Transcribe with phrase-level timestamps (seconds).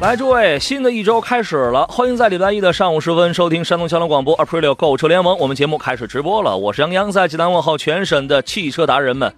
[0.00, 5.38] 来，诸位，新的一周开始了，欢迎在礼拜一的上午时分收听山东交通广播 Aprilio 购车联盟。
[5.38, 9.30] 我们节目开始直播了，我是杨洋，在济南问候全省的汽车达人们。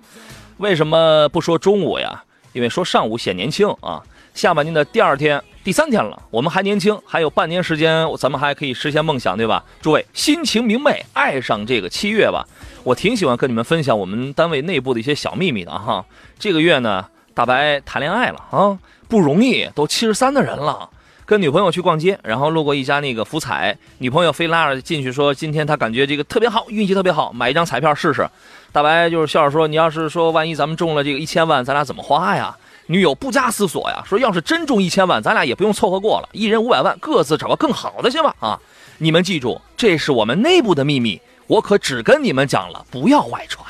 [0.59, 2.23] 为什么不说中午呀？
[2.53, 4.01] 因为说上午显年轻啊。
[4.35, 9.65] 下半年的第二天、第三天了，我们还年轻，还有半年时间，咱们还可以实现梦想，对吧？
[9.81, 12.47] 诸位，心情明媚，爱上这个七月吧。
[12.85, 16.05] 我挺喜欢跟你们分享我们单位内部的一些小秘密的哈。
[16.39, 17.05] 这个月呢，
[17.35, 18.79] 大白谈恋爱了啊。
[19.13, 20.89] 不容易，都七十三的人了，
[21.27, 28.27] 跟女朋友去逛街，然后路过一家那个福彩，女朋友非拉着进去说，今天她感觉这个特别好，运气特别好，买一张彩票试试。
[28.73, 32.57] 大白就是笑着说，你要是说万一咱们中了这个一千万，咱俩怎么花呀？
[32.87, 38.35] 女友不加思索呀，说要是真中一千万，咱俩也不用凑合过了，一人五百万，各自找个更好的去吧。
[38.41, 38.59] 啊，
[38.97, 43.63] 你们记住，这是我们内部的秘密，我可只跟你们讲了，不要外传。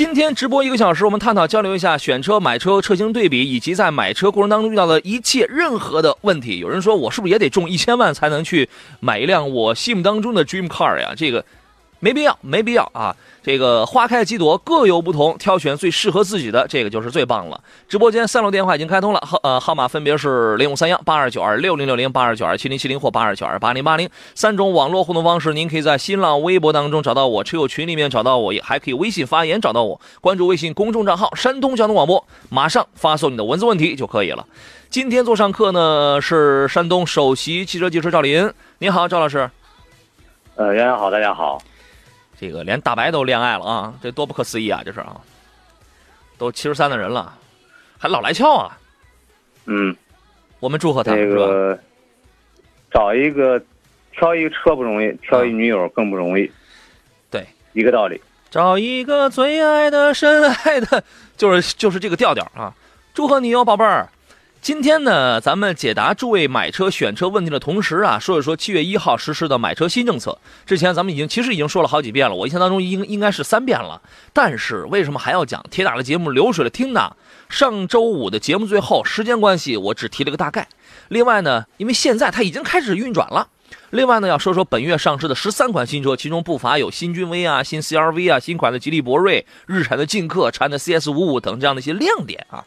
[0.00, 6.58] 今天直播一个小时，我们探讨交流一下选车、买车、车型对比，以及在买车过程当中遇到的一切任何的问题。
[6.58, 8.66] 有人说，我是不是也得中一千万才能去
[9.00, 11.12] 买一辆我心目当中的 dream car 呀？
[11.14, 11.44] 这个
[12.00, 13.14] 没必要，没必要啊。
[13.42, 17.58] 这个花开几朵各有不同，挑选最适合自己的，这个就是最棒了。
[17.88, 25.54] 直播间三路电话已经开通了，号呃号码分别是零五三幺八二九二六零六零八二九二七零七零或八二九二八零八零三种网络互动方式。
[25.54, 29.98] 您可以在新浪微博当中找到我，车友群里面找到我，也还可以微信发言找到我。
[30.20, 34.46] 关注微信公众账号山东交通广播，马上发送你的文字问题就可以了。
[34.90, 39.50] 今天做上课呢是山东首席汽车技师赵林，你好，赵老师。
[40.56, 41.60] 呃，杨洋好，大家好。
[42.40, 44.80] 这个连大白都恋爱了啊，这多不可思议啊！
[44.82, 45.20] 这是啊，
[46.38, 47.36] 都七十三的人了，
[47.98, 48.78] 还老来俏啊。
[49.66, 49.94] 嗯，
[50.58, 51.14] 我们祝贺他。
[51.14, 51.78] 这个
[52.90, 53.62] 找一个
[54.12, 56.50] 挑一个车不容易，挑一女友更不容易。
[57.30, 58.18] 对，一个道理。
[58.50, 61.04] 找一个最爱的、深爱的，
[61.36, 62.74] 就是就是这个调调啊！
[63.12, 64.08] 祝贺你哟，宝贝儿。
[64.62, 70.36] 今天呢，咱们解答诸位买车选车问题的同时啊，说一说七月一号实施的买车新政策。
[70.66, 74.02] 之前咱们已经其实已经说了好几遍了，我印象当中应应该是三遍了。
[74.34, 75.64] 但是为什么还要讲？
[75.70, 77.16] 铁打的节目流水的听呢？
[77.48, 80.68] 上周五的节目最后时间关系，我只提了个大概。
[81.08, 83.48] 另外呢，因为现在它已经开始运转了。
[83.88, 92.62] 另外呢，要说说本月上市的十三款新车，其中不乏有新君威啊、新 CRV 啊、新款的吉利博瑞、日产的劲客、长安的 CS 五五等这样的一些亮点啊。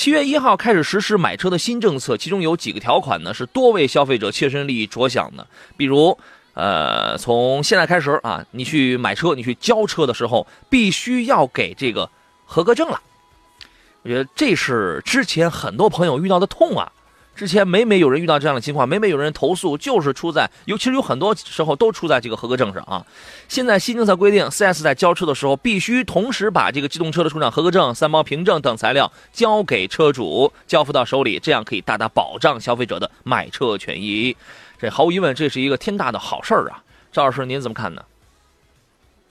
[0.00, 5.46] 七月一号开始实施买车的新政策，其中有几个条款呢，是多为消费者切身利益着想的。
[5.76, 6.16] 比如，
[6.54, 12.08] 呃，从现在开始啊，你去买车，你去交车的时候，必须要给这个
[12.46, 12.98] 合格证了。
[14.00, 16.90] 我觉得这是之前很多朋友遇到的痛啊。
[17.34, 23.06] 之前每每有人遇到这样的情况，每每有人投诉，就是出在，尤其是有很多时候都出在这个合格证上啊。
[23.48, 34.36] 现在新政策规定，4S 在交车的时候，必须同时把这个机动车的出厂合格证、三包凭证等材料交给车主，交付到手里，这样可以大大保障消费者的买车权益。
[34.78, 36.82] 这毫无疑问，这是一个天大的好事儿啊！
[37.10, 38.04] 赵老师，您怎么看呢？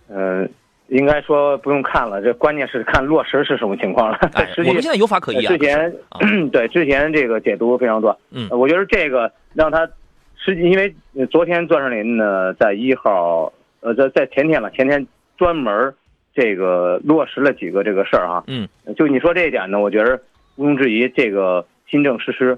[0.09, 0.51] 嗯。
[0.89, 4.17] 应该说不用看了，这关键是看落实是什么情况了。
[4.66, 5.50] 我们现在有法可依啊。
[5.50, 5.94] 之前
[6.51, 9.88] 对之前这个解读非常多，嗯，我觉得这个让他
[10.35, 10.94] 实际，因为
[11.28, 13.51] 昨天钻石林呢在一号，
[13.81, 15.05] 呃，在在前天了，前天
[15.38, 15.94] 专门
[16.33, 18.67] 这个落实了几个这个事儿啊，嗯，
[18.97, 20.19] 就你说这一点呢，我觉得
[20.55, 22.57] 毋庸置疑，这个新政实施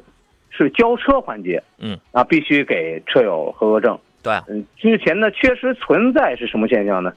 [0.50, 7.12] 是交车环节，嗯，啊，必须给车友合格证，对，嗯，之前呢确实存在是什么现象呢？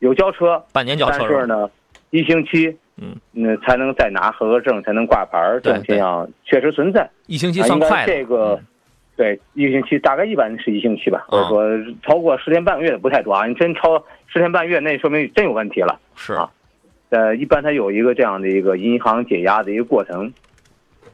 [0.00, 1.70] 有交车，半年交车，但是呢，
[2.10, 7.08] 一星期，嗯，那才能再拿合格证，才能挂牌儿这种现象确实存在。
[7.26, 8.60] 一星期算快这个，
[9.16, 13.46] 对，一个星期大概一般是一星期吧，或者说超过十天半个月的不太多啊。
[13.46, 13.96] 你真超
[14.26, 15.98] 十天半月，那说明真有问题了。
[16.14, 16.50] 是啊，
[17.08, 20.30] 呃，一般它有一个这样的一个银行解压的一个过程，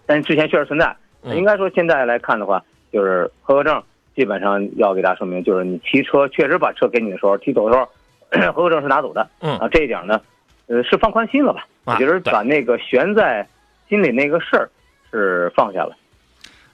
[0.06, 0.94] 但之前确实存在。
[1.26, 2.60] 应该说现在来看的话，
[2.92, 3.80] 就是合格证
[4.16, 7.88] 基本上要给大家说明，就是你提车确实把车给你的时候，提走的时候。
[8.54, 10.20] 合格证是拿走的，嗯啊，这一点呢，
[10.66, 11.66] 呃，是放宽心了吧？
[11.84, 13.46] 我觉得把那个悬在
[13.88, 14.70] 心里那个事儿
[15.10, 15.96] 是放下了。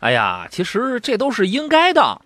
[0.01, 2.21] 哎呀，其实这都是应该的。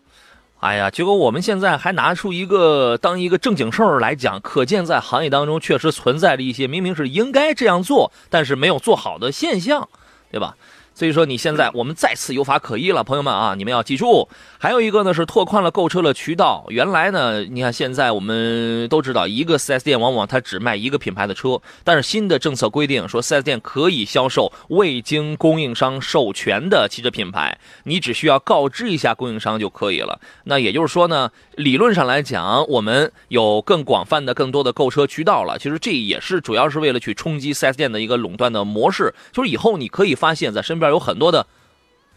[0.60, 9.88] 哎呀，结果我们现在还拿出一个当一个正经事儿来讲，可见在行业当中确实存在着一些明明是应该这样做，但是没有做好的现象，
[10.30, 10.54] 对吧？
[10.94, 14.28] 所以说你现在 我们再次有法可依了，朋友们啊，你们要记住。
[14.58, 16.64] 还有一个呢是拓宽了购车的渠道。
[16.68, 30.20] 原来呢，你看现在我们都知道，一个 4S 店往往它只卖一个品牌的车，但是新的政策规定说，4S 店可以销售未经供应商授权的汽车品牌，你只需要告知一下供应商就可以了。
[30.44, 35.58] 那也就是说呢，理论上来讲，我们有更广泛的、更多的购车渠道了。
[35.58, 39.12] 其实这也是主要是为了去冲击 4S 店的一个垄断的模式。
[39.32, 41.46] 就是以后你可以发现，在身边有很多的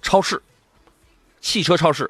[0.01, 0.41] 超市、
[1.39, 2.09] 汽车超市、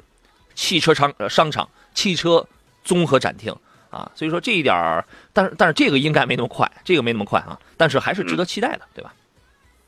[0.53, 2.45] 汽车商商场、汽车
[2.83, 3.55] 综合展厅
[3.89, 4.11] 啊。
[4.15, 7.59] 所以说这一点儿，但是但是这个应该没那么快，这个没那么快啊。
[7.77, 9.13] 但是还是值得期待的，对吧？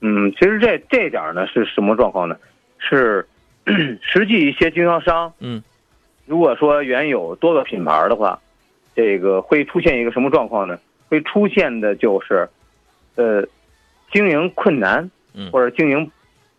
[0.01, 2.37] 嗯，其实这这点儿呢是什么状况呢？
[2.77, 3.27] 是
[4.01, 5.61] 实际一些经销商，嗯，
[6.25, 8.39] 如果说原有多个品牌的话，
[8.95, 10.77] 这个会出现一个什么状况呢？
[11.09, 12.47] 会出现的就是，
[13.15, 13.43] 呃，
[14.11, 16.11] 经营困难，嗯或者经营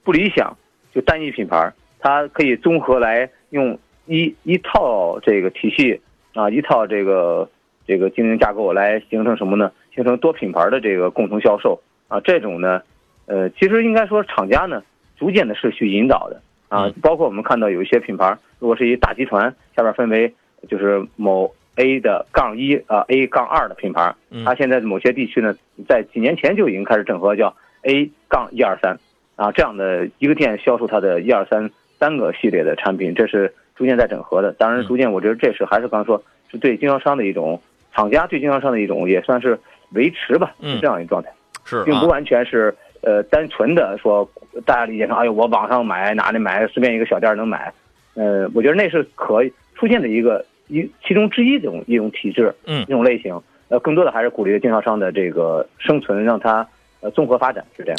[0.09, 0.57] 不理想，
[0.91, 6.01] 就单一品牌，它可以综合来用一一套这个体系
[6.33, 7.47] 啊，一套这个
[7.87, 9.71] 这个经营架构来形成什么呢？
[9.95, 11.79] 形成多品牌的这个共同销售
[12.09, 12.81] 啊，这种呢，
[13.27, 14.83] 呃，其实应该说厂家呢，
[15.19, 16.41] 逐渐的是去引导的
[16.71, 20.33] 啊嗯，包括我们看到有一些品牌，如果是一大集团，下边分为
[20.71, 24.43] 就是某 A 的杠一啊 A 杠二的品牌，嗯。
[24.47, 25.55] 它现在某些地区呢，
[25.87, 28.99] 在几年前就已经开始整合，叫 A 杠一二三
[29.39, 34.53] 啊，这样的一个店销售它的一二三三个系列的产品，这是逐渐在整合的。
[34.55, 34.87] 当然，嗯。
[34.89, 36.21] 逐渐我觉得这是还是刚说
[36.51, 37.63] 是对经销商的一种
[37.95, 39.57] 厂家对经销商的一种也算是
[39.93, 40.75] 维持吧，嗯。
[40.75, 41.31] 是这样一个状态，
[41.65, 41.77] 是。
[41.77, 41.83] 啊。
[41.87, 44.29] 并不，完全是呃单纯的说
[44.67, 47.73] 大家理解成哎呦我网上买哪里买随便一个小店能买，
[48.15, 52.83] 呃，我觉得那是可以出现的一个一其中之一这种一种体制，嗯。
[52.83, 53.41] 一种类型。
[53.69, 56.67] 呃，更多的还是鼓励经销商的这个生存，让它
[57.01, 57.99] 呃综合发展，是这样。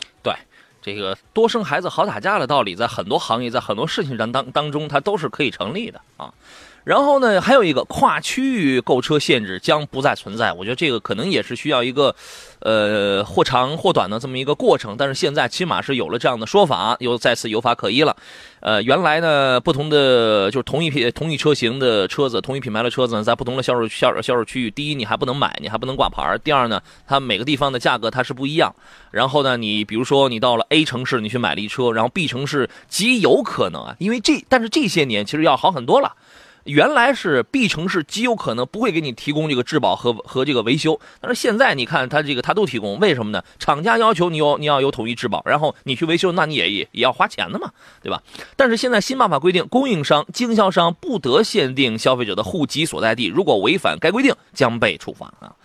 [0.82, 6.34] 这个多生孩子好打架的道理，在很多行业，在很多事情上当当中，它都是可以成立的啊。
[6.90, 12.16] 然后呢，还有一个跨区域购车限制将不再存在，我觉得这个可能也是需要一个，
[12.62, 14.96] 呃，或长或短的这么一个过程。
[14.98, 18.18] 但是现在起码是有了这样的说法，又再次有法可依了。
[18.62, 28.74] 呃，原来呢，不同的就是同一品同一车型的车子，同一品牌的车子呢，在不同的销售销销售区域，第一你还不能买，你还不能挂牌；第二呢，它每个地方的价格它是不一样。
[29.12, 36.14] 然后呢，你比如说你到了 A 城市，你去买了一车，然后 B 城市极有可能啊，因为这但是这些年其实要好很多了。
[36.66, 43.44] 原来是 B 城市极有可能不会给你提供这个质保和和这个维修，但是现在你看它这个它都提供，为什么呢？
[43.58, 47.72] 厂家要求你有你要有统一质保，然后你去维修，那你也也也要花钱的嘛，
[48.02, 48.22] 对吧？
[48.56, 55.56] 但是现在新办法规定，供应商、经销商不得限定消费者的户籍所在地，如果违反该规定，将被处罚啊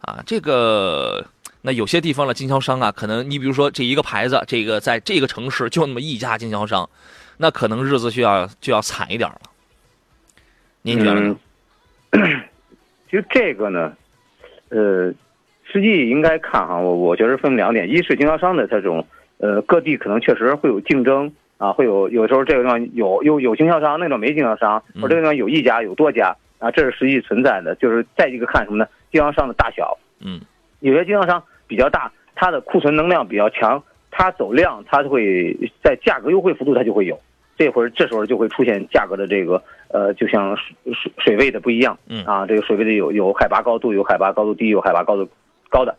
[0.00, 0.22] 啊！
[0.26, 1.26] 这个
[1.62, 6.88] 那有些地方的经销商啊，可能你比如说这一个牌子，这个在这个城市就那么一家经销商，
[7.38, 9.40] 那可能日子就要就要惨一点了。
[10.86, 11.36] 您觉得呢？
[13.10, 13.92] 其实这个呢，
[14.68, 15.12] 呃，
[15.64, 19.04] 实际应该看哈，我我觉得分两点，一是经销商的这种，
[19.38, 21.28] 呃，各地可能确实会有竞争
[21.58, 27.74] 啊，会有有时候这个地方有有有经销商，那个没经销商，嗯或者这个地方有一家有多家啊，这是实际存在的。
[27.74, 28.86] 就是再一个看什么呢？
[29.10, 30.40] 经销商的大小，嗯
[30.78, 35.52] 有些经销商比较大，它的库存能量比较强，它走量，它就会
[35.82, 37.20] 在价格优惠幅度它就会有，
[37.58, 45.28] 这会儿这时候就会出现价格的这个呃，就像水水水位的不一样，嗯啊，这个水位的有有海拔高度，有海拔高度低，有海拔高度
[45.68, 45.96] 高的，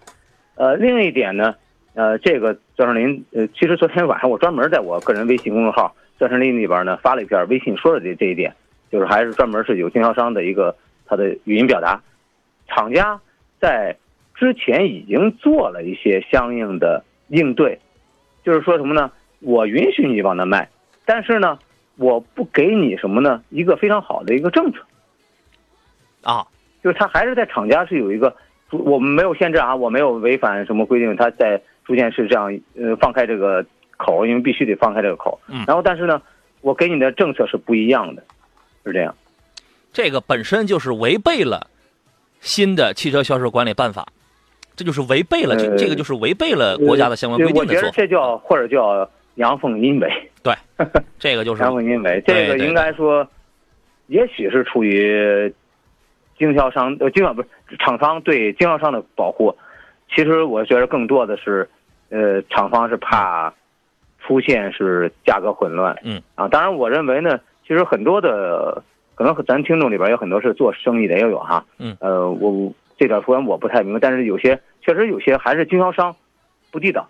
[0.55, 1.55] 呃，另一点呢，
[1.93, 8.53] 呃，这个赵胜林，呃，其实昨天晚上我专门在我个人微信公众号钻石林里边呢发了一篇微信说的这这一点，
[8.91, 10.75] 就是还是专门是有经销商的一个
[11.05, 12.01] 他的语音表达，
[12.67, 13.19] 厂家
[13.59, 13.95] 在
[14.35, 17.79] 之前已经做了一些相应的应对，
[18.43, 19.11] 就是说什么呢？
[19.39, 20.67] 我允许你往那卖，
[21.05, 21.59] 但是呢，
[21.97, 23.41] 我不给你什么呢？
[23.49, 24.79] 一个非常好的一个政策，
[26.23, 26.45] 啊，
[26.83, 28.35] 就是他还是在厂家是有一个，
[28.69, 33.65] 我们没有限制啊，我没有违反什么规定，他在逐渐是这样呃放开这个
[33.97, 35.39] 口，因为必须得放开这个口。
[35.47, 36.21] 嗯然后但是呢，
[36.61, 38.23] 我给你的政策是不一样的，
[38.85, 39.15] 是这样。
[39.91, 41.67] 这个本身就是违背了
[42.41, 44.05] 新的汽车销售管理办法，
[44.75, 47.89] 这就是违背了这呃这个就是违背了国家的相关规定我觉得。
[47.89, 50.29] 这叫或者叫阳奉阴违。
[51.19, 53.27] 这个就是阳奉阴违，对对这个应该说，
[54.07, 55.53] 也许是出于
[56.37, 59.55] 经销商呃经销不是厂商对经销商的保护，
[60.13, 61.67] 其实我觉得更多的是，
[62.09, 63.53] 呃，厂方是怕
[64.19, 65.97] 出现是价格混乱。
[66.03, 68.83] 嗯啊，当然我认为呢，其实很多的
[69.15, 71.65] 可能咱听众里边有很多是做生意的，也有哈。
[71.79, 71.97] 嗯。
[71.99, 76.15] 呃，我这点虽然我不太明白，但是有些确实有些还是经销商
[76.71, 77.09] 不地道。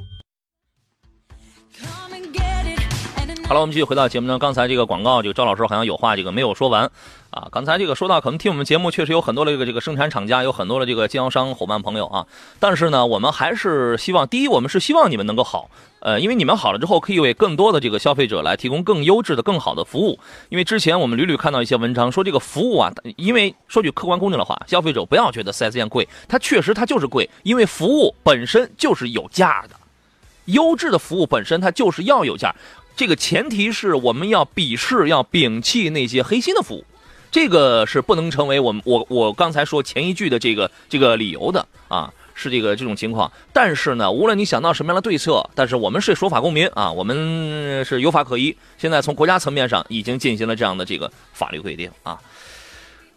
[3.51, 4.39] 好了，我们继续回到节目中。
[4.39, 6.89] 刚才这个广告，这个赵老师好像有话这个没有说完
[7.31, 7.49] 啊。
[7.51, 12.25] 刚才这个说到，可能听我们节目确实有很多的这个这个生产厂家，有很多的这个经销商伙伴朋友啊。
[12.61, 20.17] 但是呢，我们还是希望，第一，我们是希望你们能够好，呃，因为你们好了之后，可以为更多的这个消费者来提供更优质的、更好的服务。
[20.47, 29.75] 因为之前我们屡屡看到一些文章说，这个服务啊，因为说句客观公正的话，消费者不要觉得 4S 店贵，它确实它就是贵，因为服务本身就是有价的，
[30.45, 32.55] 优质的服务本身它就是要有价。
[32.95, 36.85] 这个前提是我们要鄙视、要摒弃那些黑心的服务，
[37.31, 43.31] 这个是不能成为我们我我刚才说前一句的这个这个理由的啊，是这个这种情况。
[43.51, 48.55] 但是呢，无论你想到什么样的对策，但是我们是守法公民啊，我们是有法可依。
[48.77, 52.19] 现在从国家层面上已经进行了这样的这个法律规定啊。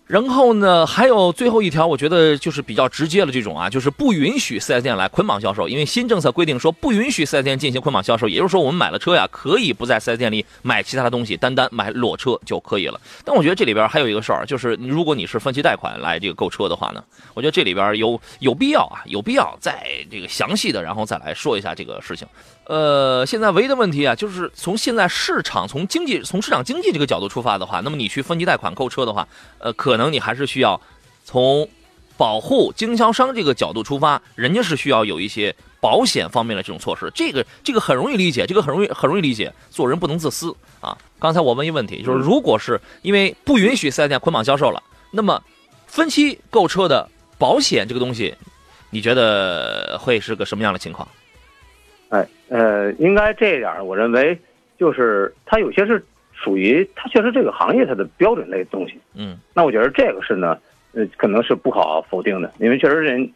[0.07, 13.01] 然后呢，还有最后一条，我觉得就是比较直接的这种啊，就是不允许 4S 店来捆绑销售，因为新政策规定说不允许 4S 店进行捆绑销售，也就是说我们买了车呀，可以不在 4S 店里买其他的东西，单单买裸车就可以了。
[13.25, 22.29] 但我觉得这里边还有一个事儿，就是如果你是分期贷款来这个购车的话呢，我觉得这里边有有必要啊，有必要再这个详细的，然后再来说一下这个事情。
[22.67, 29.29] 呃，现在唯一的问题啊，就是从现在市场、从经济、从市场经济这个角度出发的话，那么你去分期贷款购车的话，
[29.59, 30.81] 呃，可能你还是需要
[31.25, 31.69] 从
[32.17, 37.11] 保护经销商这个角度出发，人家是需要有一些保险方面的这种措施。
[37.15, 39.53] 这个这个很容易理解，这个很容易很容易理解。
[39.71, 40.97] 做人不能自私啊！
[41.19, 45.43] 刚才我问一个问题，就是如果是因为不允许四 S 店捆绑销售了，那么
[45.87, 47.07] 分期购车的
[47.37, 48.35] 保险这个东西，
[48.89, 51.07] 你觉得会是个什么样的情况？
[52.15, 54.39] 哎，呃，应该这一点，我认为
[54.79, 56.01] 就是它有些是
[56.33, 58.95] 属于它确实这个行业它的标准类的东西。
[59.15, 60.57] 嗯，那我觉得这个是呢，
[60.93, 63.29] 呃，可能是不好否定的，因为确实人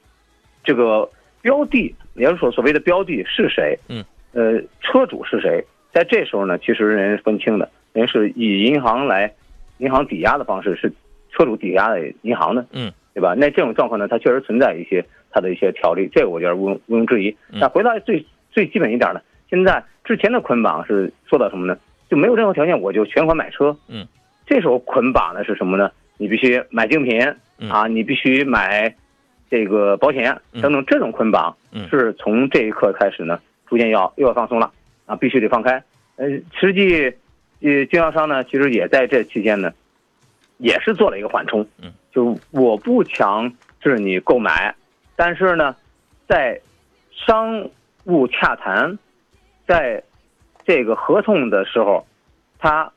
[0.63, 1.11] 这个
[1.43, 9.33] 标的，也就是说所谓的标的是谁，嗯，呃，车主是谁，在这时候呢，其实人分清的，人是以银行来
[9.79, 10.93] 银行抵押的方式，是
[11.33, 13.35] 车主抵押的银行的，嗯，对吧？
[13.37, 17.31] 那这种状况呢，它确实存在一些它的一些条例，这个我觉得毋毋庸置疑。
[17.53, 21.79] 嗯那回到最最基本一点的，现在之前的捆绑是做到什么呢？
[22.09, 23.77] 就没有任何条件，我就全款买车。
[23.89, 24.07] 嗯，
[24.47, 25.91] 这时候捆绑的是什么呢？
[26.17, 27.21] 你必须买精品
[27.59, 28.93] 嗯啊，你必须买
[29.51, 34.73] 这个保险嗯等等，这种捆绑嗯是从这一刻开始呢，逐渐要又要放松了
[35.07, 35.83] 啊，必须得放开。
[36.17, 36.27] 呃，
[36.59, 37.05] 实际
[37.61, 39.73] 呃经销商呢，其实也在这期间呢，
[40.57, 41.65] 也是做了一个缓冲。
[41.83, 44.75] 嗯，就我不强制你购买，
[45.15, 45.77] 但是呢，
[46.27, 46.61] 在
[47.13, 47.69] 商
[48.09, 48.99] 务洽谈，
[49.67, 50.03] 在
[50.67, 52.05] 这个合同的时候，
[52.59, 52.91] 他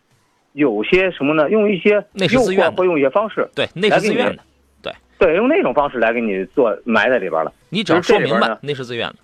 [0.54, 1.50] 有些什么呢？
[1.50, 4.44] 用一些诱惑或用一些方式，对，那是自愿的，
[4.82, 7.52] 对对，用那种方式来给你做埋在里边了。
[7.70, 9.16] 你只要说明白那是自愿的。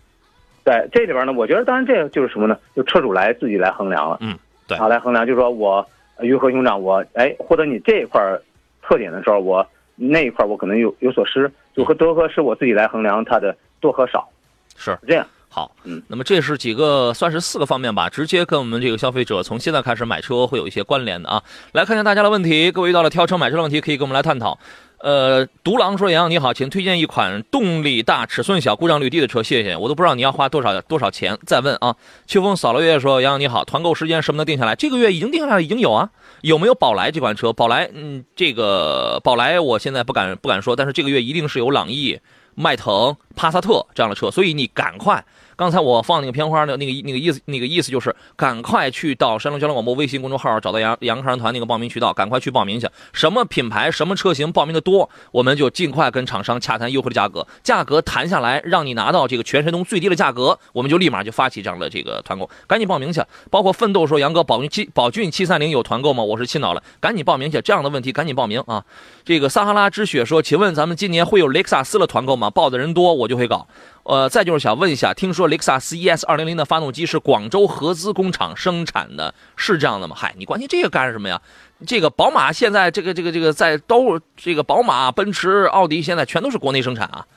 [0.64, 2.58] 对，这里边呢，我觉得当然这个就是什么呢？
[2.76, 4.18] 就车主来自己来衡量了。
[4.20, 8.42] 嗯，对啊，来衡量，就是说我呃鱼和熊掌，我哎获得你这一块儿
[8.82, 9.66] 特点的时候，我
[9.96, 14.28] 那一块儿我可能有有所失，就和多和失我自己来衡量它的多和少，
[14.76, 15.26] 是是这样。
[15.50, 21.42] 好，嗯，那么这是几个算是四个方面吧，直接跟我们这个消费者从现在开始买车会有一些关联的啊。
[21.72, 24.60] 来看一下大家的问题，各位遇到了挑车买车的问题，可以跟我们来探讨。
[25.00, 29.78] 呃，独狼说：“杨洋你好，请推荐一款动力大、尺寸小、故障率低的车，谢谢。
[29.78, 31.38] 我都不知道你要花多少多少钱。
[31.46, 34.76] 再问啊。”秋风扫了月说：“杨洋你好，团购时间什么能定下来？
[34.76, 36.10] 这个月已经定下来，已经有啊。
[36.42, 37.54] 有没有宝来这款车？
[37.54, 42.20] 宝来，嗯，这个宝来我现在不敢不敢说，但是这个月一定是有朗逸、
[42.60, 45.24] 迈腾、帕萨特这样的车，所以你赶快。
[45.58, 52.88] 刚才我放那个片花的那个那个意思，那个意思就是赶快去到山东交通广播微信公众号找到杨杨康团那个报名渠道，赶快去报名去。
[53.12, 63.20] 什么品牌、什么车型报名的多，我们就尽快跟厂商洽谈优惠的价格，价格谈下来，让你拿到这个全山东最低的价格，我们就立马就发起这样的这个团购，赶紧报名去。
[63.50, 66.24] 包括奋斗说杨哥宝骏七宝骏七三零有团购吗？
[66.24, 67.60] 我是青岛了，赶紧报名去。
[67.62, 68.86] 这样的问题赶紧报名啊！
[69.26, 72.52] 这个撒哈拉之雪说，请问咱们今年会有雷克萨斯的团购吗？
[72.52, 73.68] 报的人多，我就会搞。
[74.08, 80.16] 呃，再就是想问一下，听说雷克萨斯 ES 二零零的发动机是广州合资工厂生产的，是这样的吗？
[80.18, 81.42] 嗨，你关心这个干什么呀？
[81.86, 87.28] 这个宝马现在这个这个这个在都这个宝马、奔驰、奥迪现在全都是国内生产啊。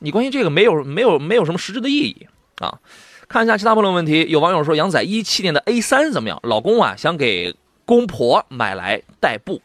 [0.00, 2.26] 你关心这个没有没有没有什么实质的意义
[2.58, 2.80] 啊。
[3.28, 6.40] 看一下其他朋友问题，有网友说杨仔一七年的 A 三怎么样？
[6.42, 7.54] 老公啊想给
[7.86, 9.62] 公婆买来代步。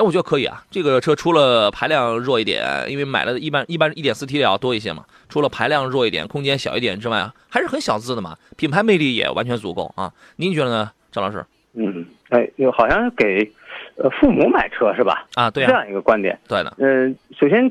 [0.00, 0.64] 哎，我觉得可以啊。
[0.70, 10.10] 这个车除了排量弱一点，因为买了一般一般一点四 T 的要多一些嘛，除了排量弱一点、空间小一点之外，还是很小资的嘛，品牌魅力也完全足够啊。
[10.36, 11.44] 您觉得呢，张老师？
[11.74, 13.52] 嗯，哎，有好像给
[13.96, 15.26] 呃父母买车是吧？
[15.34, 16.38] 啊，对这样一个观点。
[16.48, 16.74] 对的。
[16.78, 17.70] 嗯，首先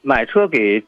[0.00, 0.80] 买车给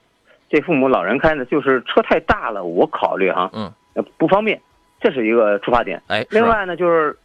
[0.48, 3.72] 这父母老人开呢，就是车太大了，我考虑哈，嗯，
[4.16, 4.60] 不方便，
[5.00, 6.00] 这是一个出发点。
[6.06, 7.16] 哎，另外呢，就是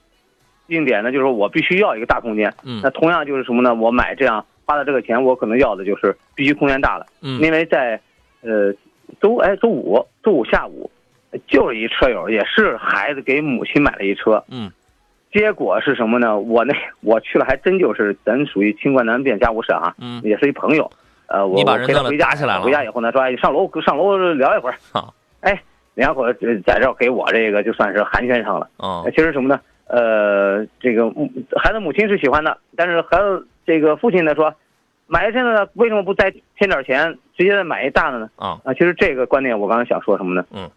[0.72, 2.52] 硬点呢，就是我必须要一个大空间。
[2.64, 3.76] 嗯，那同样就是什么呢？
[3.76, 7.06] 我买这样花的这个钱，我可能要的就是必须空间大了。
[7.22, 8.00] 嗯，因为在
[8.42, 8.74] 呃
[9.20, 10.90] 周哎周五周五下午，
[11.46, 14.44] 就是一车友也是孩子给母亲买了一车。
[14.50, 14.72] 嗯。
[15.34, 16.38] 结果是什么呢？
[16.40, 19.94] 我那我去了，还真就是咱属于清官难辨家务事啊。
[20.00, 20.90] 嗯，也是一朋友。
[21.28, 22.62] 呃，我我陪他回家起来了。
[22.62, 24.76] 回家以后呢，说哎上楼上楼聊一会儿。
[24.92, 25.14] 好。
[25.42, 25.62] 哎，
[25.96, 28.70] 两口子在这给我这个就算是寒暄上了。
[28.78, 29.10] 哦。
[29.16, 29.60] 其实什么呢？
[29.92, 31.12] 呃，这个
[31.58, 34.56] 孩子母亲是喜欢的，但是孩子这个父亲呢说，
[35.06, 38.30] 买一车呢为什么不再添点钱，直接再买一大的呢？
[38.38, 40.46] 啊啊，其实这个观念我刚才想说什么呢？
[40.54, 40.72] 嗯，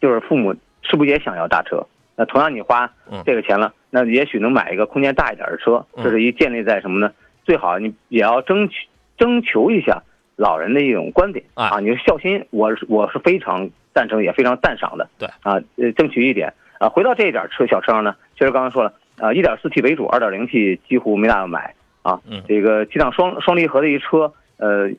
[0.00, 1.84] 就是父母是不是也想要大车？
[2.14, 2.88] 那同样你花
[3.24, 5.84] 这个钱了，那也许能买一个空间大一点的车。
[5.96, 7.10] 这是一建立在什么呢？
[7.44, 10.00] 最好你也要争取征求一下
[10.36, 11.80] 老人的一种观点啊。
[11.80, 15.08] 你孝心，我我是非常赞成，也非常赞赏的。
[15.18, 16.88] 对啊，呃，争取一点啊。
[16.88, 22.20] 回到这一点车小车上呢，其实刚刚说了啊，一点四 T 为主，二点零 T 几乎没大要买啊。
[22.28, 24.90] 嗯，这个七档双双离合的一车，呃，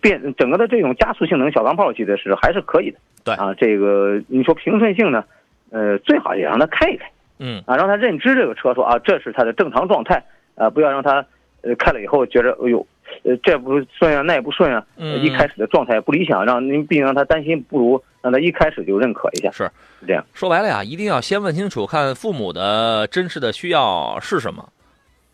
[0.00, 2.98] 变整个的这种加速性能，小钢炮我记得是还是可以的。
[3.24, 5.24] 对啊，这个你说平顺性呢？
[5.70, 10.22] 呃，最好也让他开一开，嗯啊，让他认知这个车，说啊，这是它的正常状态，
[10.54, 11.26] 啊，不要让他
[11.62, 12.86] 呃开了以后觉得，哎呦，
[13.24, 19.64] 呃，这不顺啊，那也不顺啊，嗯，一开始的状态不理想，让您毕竟让他担心，不如让他一开始就认可一下，是
[20.00, 20.24] 是这样。
[20.34, 24.68] 说白了呀，一定要先问清楚，看父母的真实的需要是什么，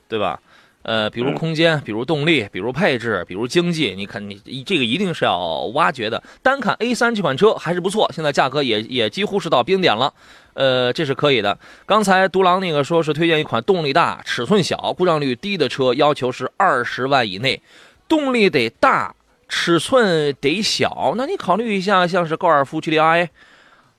[0.08, 0.40] 对吧？
[0.82, 4.34] 呃，比如空间，比如动力，比如配置，比如经济，你看你
[4.66, 6.20] 这个一定是要挖掘的。
[6.42, 10.12] 单看 A 三这款车还是不错，现在价格也也几乎是到冰点了，
[10.54, 11.58] 呃，这是可以的。
[11.86, 17.60] 刚才独狼那个说是推荐一款动力大、尺寸小、故障率低的车，要求是二十万以内，
[18.08, 19.14] 动力得大，
[19.48, 23.28] 尺寸得小，那你考虑一下，像是高尔夫 GTI。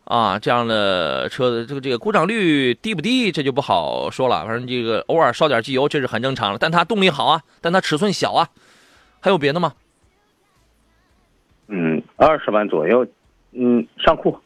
[0.06, 4.46] 啊，这样的车的这个这个故障率低不低，这就不好说了。
[4.46, 6.60] 反正这个偶尔烧点机油，这是很正常的。
[6.60, 8.50] 但它动力好啊，但它尺寸小啊，
[9.22, 9.74] 还有别的吗？
[11.68, 13.08] 嗯，二十万左右，
[13.54, 14.38] 嗯，上库，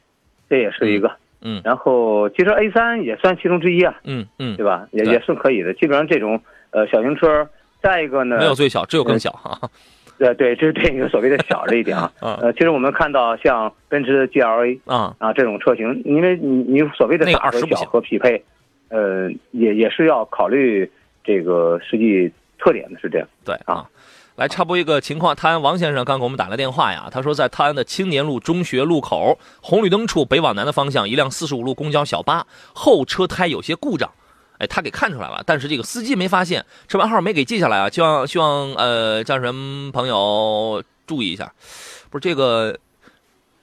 [0.48, 1.08] 这也是一个。
[1.08, 1.18] 嗯，
[1.64, 3.94] 然后其实 A 三也算其中之一啊。
[4.04, 4.88] 嗯嗯，对吧？
[4.92, 5.74] 也也是可以的。
[5.74, 6.40] 基本上这种
[6.72, 7.48] 呃小型车，
[7.82, 9.70] 再一个呢，没有最小，只有更小哈。
[10.18, 12.12] 对对，这是对一个所谓的小这一点 啊。
[12.20, 18.44] 呃，其实我们看到像奔驰的 GLA 啊啊这种车型，因为你你所谓的大和小和匹配，
[18.90, 20.90] 呃，也也是要考虑
[21.24, 23.28] 这个实际特点的，是这样。
[23.46, 23.86] 对啊，
[24.38, 34.08] 来插播一个情况，泰安王先生刚给我们打了电话呀，他说在泰安的青年路中学路口红绿灯处北往南的方向，一辆四十五路公交小巴后车胎有些故障。
[34.60, 37.90] 哎，他给看出来了，但是这个司机没发现，车牌号没给记下来啊！
[37.90, 41.52] 希望希望呃，驾驶员朋友注意一下。
[42.12, 42.78] 不是这个，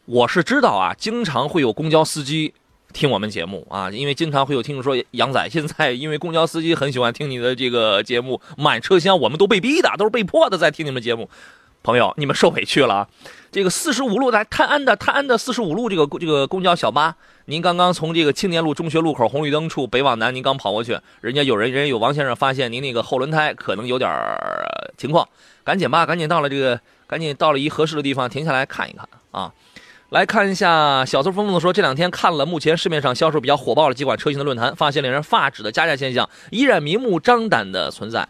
[0.06, 2.52] 我是知道啊，经常会有公交司机
[2.94, 11.28] 听我们节目啊，因为经常会有听众说，杨仔现在因为公交司机很喜欢听你的这个节目，满车厢我们都被逼的，都是被迫的在听你们节目。
[11.82, 13.08] 朋友，你们受委屈了啊！
[13.52, 25.28] 这个四十五路来泰安的泰安的四十五路这个这个公交小巴，您刚刚从这个青年路中学路口红绿灯处北往南，您刚跑过去，人家有人人家有王先生发现您那个后轮胎可能有点儿情况，
[25.62, 29.52] 赶紧吧，赶紧到了这个，赶紧到了一合适的地方停下来看一看啊！
[30.14, 38.24] 来看一下，小偷疯疯的说，这两天看了目前市面上销售比较火爆的几款车型的论坛，发现令人发指的加价现象依然明目张胆的存在。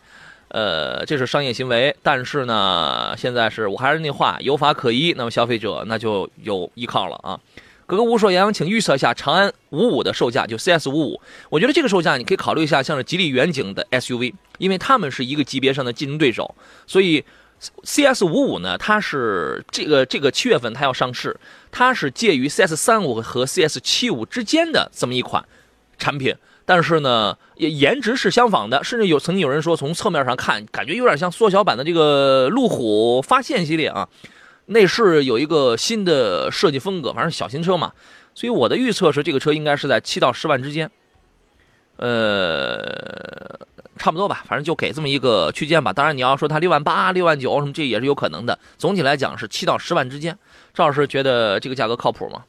[0.49, 7.39] 呃，这是商业行为，但是呢，现在是我还是那话，有法可依，那么消费者那就有依靠了啊。
[7.85, 11.21] 格格巫说：“杨洋，请预测一下长安五五的售价，就 CS 五五。
[11.51, 16.55] 我觉得这个售价你可以考虑一下，像是吉利远景的 SUV，因为他们是一个级别上的竞争对手。
[16.87, 17.23] 所以
[17.83, 21.37] CS 五五呢，它是这个这个七月份它要上市，
[21.71, 25.45] 它是介于 CS 三五和 CS 七五之间的这么一款
[25.99, 26.35] 产品。”
[26.67, 34.09] 但是呢，也颜值是相仿的，甚至有曾经有人说，从侧面上看，感觉有点像缩小版的这个路虎发现系列啊。
[34.65, 37.93] 内饰有一个新的设计风格，反正小型车嘛。
[38.35, 40.91] 所以我的预测是，这个车应该是在七到十万之间。
[41.97, 43.59] 呃，
[43.97, 45.93] 差不多吧，反正就给这么一个区间吧。
[45.93, 48.59] 当然，你要说它六万八、六万九什么，这也是有可能的。
[48.77, 50.37] 总体来讲是七到十万之间。
[50.73, 52.45] 赵老师觉得这个价格靠谱吗？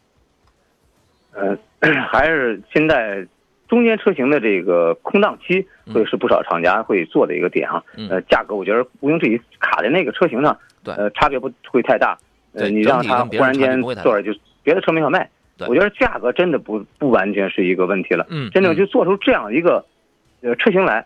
[1.34, 1.58] 呃，
[2.12, 3.26] 还是现在
[3.68, 7.84] 中间车型的这个空档期，会是不少厂家会做的一个点啊。
[7.98, 12.18] 嗯呃，价格我觉得毋庸置疑，卡在那个车型上，对呃，差别不会太大。
[12.54, 15.30] 呃，你让它忽然间差别不会太大做着就别的车没法卖，
[15.68, 18.26] 我觉得价格真的不不完全是一个问题了。
[18.30, 19.86] 嗯，真正嗯就做出这样一个
[20.42, 21.06] 呃车型来，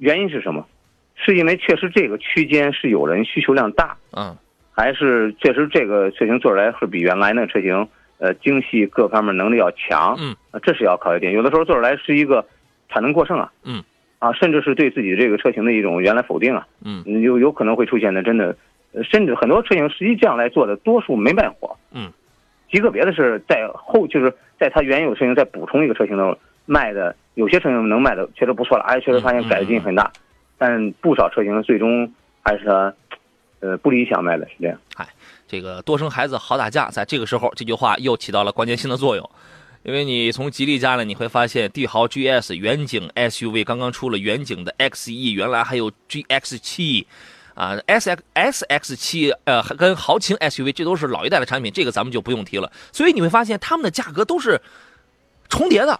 [0.00, 0.66] 原因是什么？
[1.14, 4.34] 是因为确实这个区间是有人需求量大，嗯
[4.72, 7.86] 还是确实这个车型做出来是比原来那个车型
[8.18, 10.16] 呃精细各方面能力要强？
[10.18, 11.34] 嗯啊，这是要考虑点。
[11.34, 12.46] 有的时候做出来是一个
[12.88, 13.84] 产能过剩啊，嗯
[14.18, 18.56] 啊，甚至是对自己这个车型的一种原来否定啊，嗯有有可能会出现的，真的，
[18.92, 22.10] 呃甚至很多车型实际这样来做的，多数没卖火，嗯，
[22.70, 30.10] 极个别的是在后就是在它原有车型再补充一个车型的卖的，有些车型能卖的确实不错了，而且，确实发现改进很大，
[30.58, 32.12] 但不少车型最终
[32.42, 32.68] 还是，
[33.60, 34.78] 呃，不理想卖的是这样。
[35.46, 39.30] 这个多生孩子好打架，在这个时候，这句话又起到了关键性的作用。
[39.82, 47.06] 因为你从吉利家呢，你会发现帝豪 GS 远景 SUV 刚刚出了远景的 XE，原来还有 GX 七
[47.54, 52.70] 啊，SX SX 七呃，跟豪情 SUV 这都是老一代的产品，这个咱们就不用提了。
[52.92, 54.60] 所以你会发现他们的价格都是
[55.48, 55.98] 重叠的。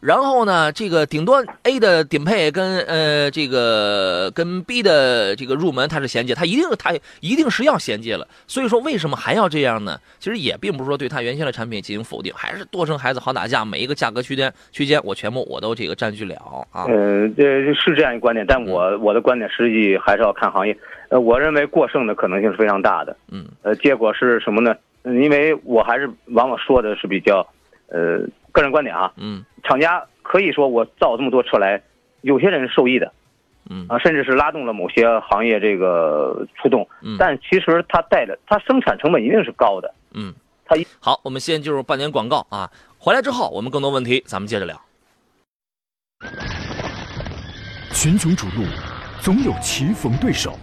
[0.00, 8.26] 然后呢，这个顶端 A 的顶配跟呃这个跟 B 的这个入门它是衔接，它一定它一定是要衔接了。
[8.46, 9.98] 所以说为什么还要这样呢？
[10.18, 16.36] 其实也并不是说对它原先的产品进行否定，还是多生孩子好打架，每一个价格区间区间我全部我都这个占据了
[16.70, 16.84] 啊。
[16.84, 20.76] 呃，这是这样一个观点，但我我的观点实际还是要看行业。
[21.08, 23.16] 呃，我认为过剩的可能性是非常大的。
[23.32, 24.74] 嗯呃，结果是什么呢？
[25.04, 27.46] 嗯因为我还是往往说的是比较，
[27.88, 28.20] 呃，
[28.52, 29.12] 个人观点啊。
[29.16, 31.82] 嗯厂家可以说我造这么多车来，
[32.22, 33.12] 有些人是受益的
[33.70, 36.88] 嗯啊，甚至是拉动了某些行业这个出动。
[37.02, 39.94] 嗯但其实它带的，它生产成本一定是高的。
[40.14, 40.32] 嗯
[40.64, 44.80] 它一，好，我们先进入半年广告啊，回来之后我们更多问题咱们接着聊。
[47.92, 48.64] 群雄逐鹿，
[49.20, 50.58] 总有棋逢对手，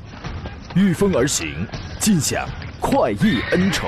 [0.75, 1.65] 御风而行，
[1.99, 2.47] 尽享
[2.79, 3.87] 快意恩仇。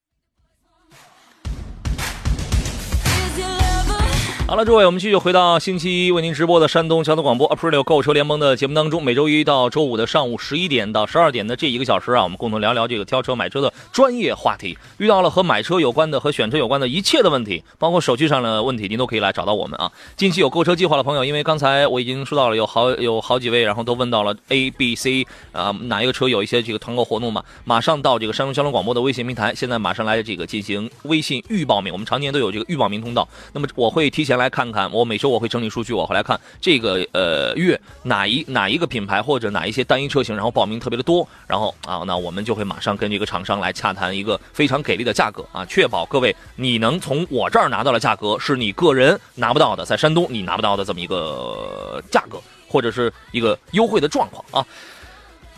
[4.51, 9.01] 好了，诸位，我们继续回到星期一为您直播的山东交通广播 Aprilio 购车联盟的节目当中。
[9.01, 14.77] 每周一到周五的上午十一点到十二点的这一个小时啊，我们共同聊聊这个挑车买车的专业话题。
[14.97, 19.89] 遇到了和买车有关的、和选车有关的一切的问题，包括手续上的问题，您都可以来找到我们啊。
[20.17, 27.41] 近期有购车计划的朋友，因为刚才我已经说到了，有好有好几位，然后都问到了 A、B、C 啊、哪一个车有一些这个团购活动嘛？
[27.63, 33.25] 马上到这个山东交通广播的微信平台，现在马上来这个进行微信预报名，我们常年都有这个预报名通道。
[33.53, 54.65] 那么我会提前来看看，我每周我会整理数据，我会来看这个呃月哪一哪一个品牌或者哪一些单一车型，然后报名特别的多，然后啊，那我们就会马上跟这个厂商来洽谈一个非常给力的价格啊，确保各位你能从我这儿拿到的价格是你个人拿不到的，在山东你拿不到的这么一个价格，或者是一个优惠的状况啊。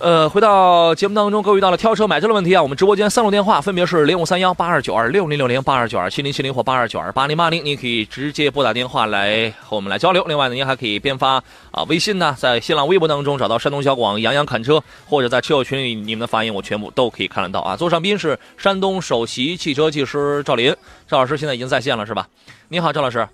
[0.03, 10.21] 呃，回到节目当中，各位遇到了挑车买车的问题啊，我们直播间三路电话分别是零五三幺八二九二六零六零八二九二七零七零或八二九二八零八零，您可以直接拨打电话来和我们来交流。
[10.25, 17.77] 另外呢，您还可以编发啊微信呢，在新浪微博当中找到山东小广杨洋侃车，或者在车友群里你们的发言我全部都可以看得到啊。
[17.77, 20.75] 座上宾是山东首席汽车技师赵林，
[21.07, 22.27] 赵老师现在已经在线了是吧？
[22.67, 23.25] 你好，赵老师。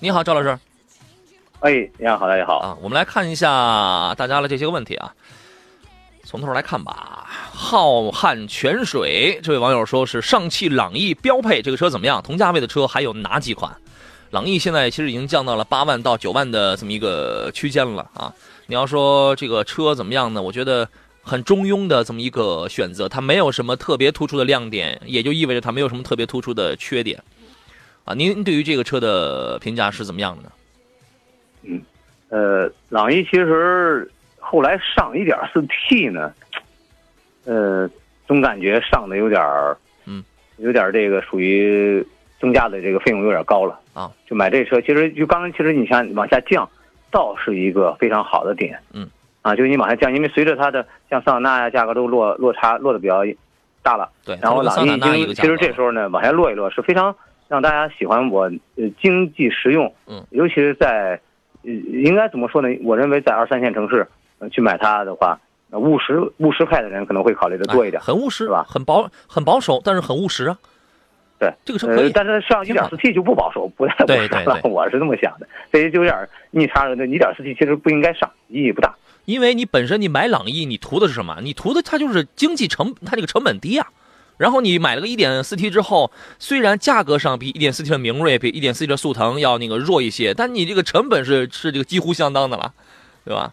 [0.00, 0.58] 你好，赵老师。
[1.60, 2.58] 哎，你好，大家好。
[2.58, 5.12] 啊，我们来看一下大家的这些个问题啊，
[6.22, 7.26] 从头来看吧。
[7.50, 12.22] 浩瀚泉水这位网友说是上汽朗逸标配这个车怎么样？
[12.22, 13.76] 同价位的车还有哪几款？
[14.30, 18.32] 朗逸现在其实已经降到了八万到九万的这么一个区间了啊。
[18.66, 20.40] 你要说这个车怎么样呢？
[20.40, 20.88] 我觉得
[21.22, 27.20] 很中庸的这么一个选择，它没有什么特别突出的亮点，也就意味着它没有什么特别突出的缺点
[28.04, 28.14] 啊。
[28.14, 30.50] 您对于这个车的评价是怎么样的呢？
[32.28, 36.32] 呃，朗逸其实后来上一点四 T 呢，
[37.44, 37.88] 呃，
[38.26, 40.22] 总感觉上的有点儿，嗯，
[40.58, 42.04] 有点儿这个属于
[42.40, 44.10] 增加的这个费用有点高了啊。
[44.26, 46.68] 就买这车，其实就刚刚其实你想往下降，
[47.10, 48.78] 倒是一个非常好的点。
[48.92, 49.08] 嗯，
[49.42, 53.22] 啊，就是你往下降，因为随着它的像桑塔纳呀价格都落落差落的比较
[53.82, 57.14] 大了，对，然后朗逸其实这时候呢往下落一落是非常
[57.48, 58.42] 让大家喜欢我
[58.76, 61.18] 呃经济实用，嗯，尤其是在呃
[62.04, 62.68] 应该怎么说呢？
[62.82, 64.06] 我认为在二三线城市
[64.38, 65.38] 呃去买它的话，
[65.70, 68.04] 呃务实务实派的人可能会考虑的多一点哎。
[68.04, 70.58] 很务实是吧很保很保守，但是很务实啊。
[71.38, 76.96] 对，这个车可以，，呃但是上一点四 T 就不保守，不太务实了，我是这么想的，所以就有点逆差了。
[76.96, 78.92] 那一点四 T 其实不应该上，意义不大。
[79.24, 81.38] 因为你本身你买朗逸，你图的是什么？
[81.42, 83.86] 你图的它就是经济成，它这个成本低呀、
[84.38, 92.72] 然后你买了个 1.4T 之后，虽然价格上比 1.4T 的明锐、比 1.4T 的速腾要那个弱一些，但你这个成本是是这个几乎相当的了，
[93.24, 93.52] 对吧？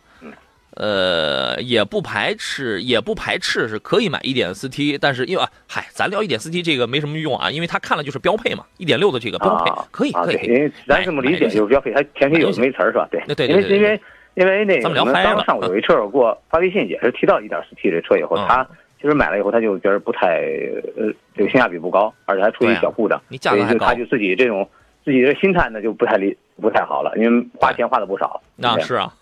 [0.78, 13.08] 呃，也不排斥，也不排斥是可以买 1.4T，但是因为啊，嗨，咱聊 1.4T 这个没什么用啊，因为他看了就是标配嘛，1.6的这个标配、啊，可以啊，可以因为咱这么理解就是标配，它前提有这么一词儿是吧？
[13.10, 14.02] 对，对对对对因为
[14.36, 18.68] 因为因为那个咱们聊我们嗨了刚上午有一车友给我发微信，也是提到一点四 T 这车以后，嗯
[19.06, 20.40] 他其实买了以后他就觉得不太
[20.98, 24.68] 呃这个性价比不高，而且还出对啊一小故障，你价格还高所以就他就自己这种
[25.04, 28.42] 自己的心态呢就不太理不太好了，因为花钱花的不少。
[28.58, 29.14] 对那是啊，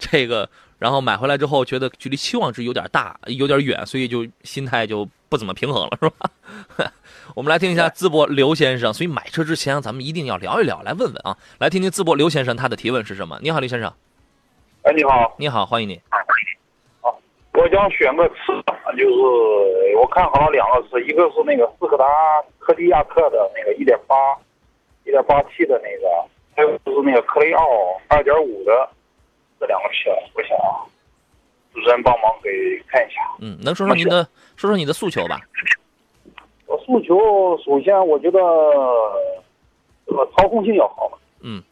[0.00, 0.48] 这个，
[0.80, 6.92] 然后买回来之后觉得距离期望值有点大，有点远，所以就心态就不怎么平衡了，是吧？
[7.36, 8.92] 我们来听一下淄博刘先生。
[8.92, 13.38] 所以买车之前，咱们一定要聊一聊，来问问啊，来听听淄博刘先生他的提问是什么？
[13.40, 13.92] 你好，刘先生，
[14.82, 16.00] 哎，你好，你好，欢迎你。
[17.00, 17.16] 好
[17.52, 18.60] 我想选个车，
[18.94, 22.04] 就是我看好了两个车，一个是那个斯柯达
[22.58, 24.14] 柯迪亚克的那个一点八、
[25.04, 26.08] 一、点八 T 的那个，
[26.56, 27.64] 还有就是那个克雷奥
[28.08, 28.88] 2.5的
[29.60, 30.56] 这两个车，我想
[31.72, 32.50] 主持人帮忙给
[32.88, 33.20] 看一下。
[33.40, 34.24] 嗯，能说说您的
[34.56, 35.40] 说说你的诉求吧？
[36.66, 38.38] 我诉求首先我觉得
[40.06, 41.62] 这个操控性要好，嗯，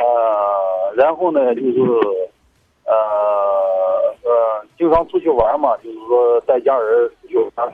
[0.00, 2.30] 呃，然后呢就是
[2.88, 7.72] 呃呃，经常出去玩嘛，就是说带家人出去玩，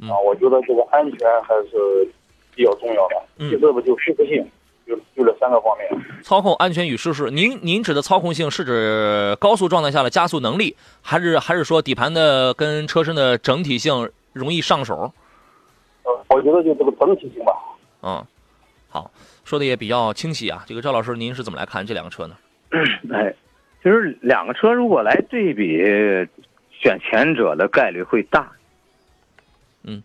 [0.00, 2.08] 嗯啊，我觉得这个安全还是
[2.54, 3.16] 比较重要的。
[3.38, 4.44] 嗯其次不就舒适性，
[4.84, 5.88] 就就这三个方面。
[6.24, 15.12] 操控、安全与舒适，您您指的操控性是指高速状态下的加速能力，还是还是说底盘的跟车身的整体性容易上手？
[16.02, 17.54] 呃，我觉得就这个整体性吧。
[18.02, 18.26] 嗯，
[18.88, 19.08] 好，
[19.44, 20.64] 说的也比较清晰啊。
[20.66, 22.36] 这个赵老师，您是怎么来看这两个车呢？
[23.14, 23.32] 哎，
[23.82, 25.78] 其实两个车如果来对比，
[26.70, 28.50] 选前者的概率会大。
[29.84, 30.02] 嗯，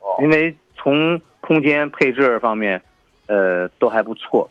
[0.00, 2.80] 哦，因为从空间配置方面，
[3.26, 4.48] 呃，都还不错。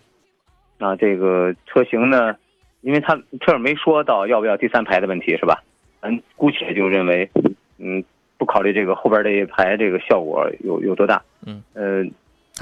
[0.77, 2.35] 啊，这个车型呢，
[2.81, 5.63] 因为它这儿没说到要不要第三排的问题，是吧？
[6.01, 7.29] 咱姑且就认为，
[7.77, 8.03] 嗯，
[8.37, 11.23] 不考虑这个后边这一排这个效果有有多大。
[11.45, 12.03] 嗯，呃，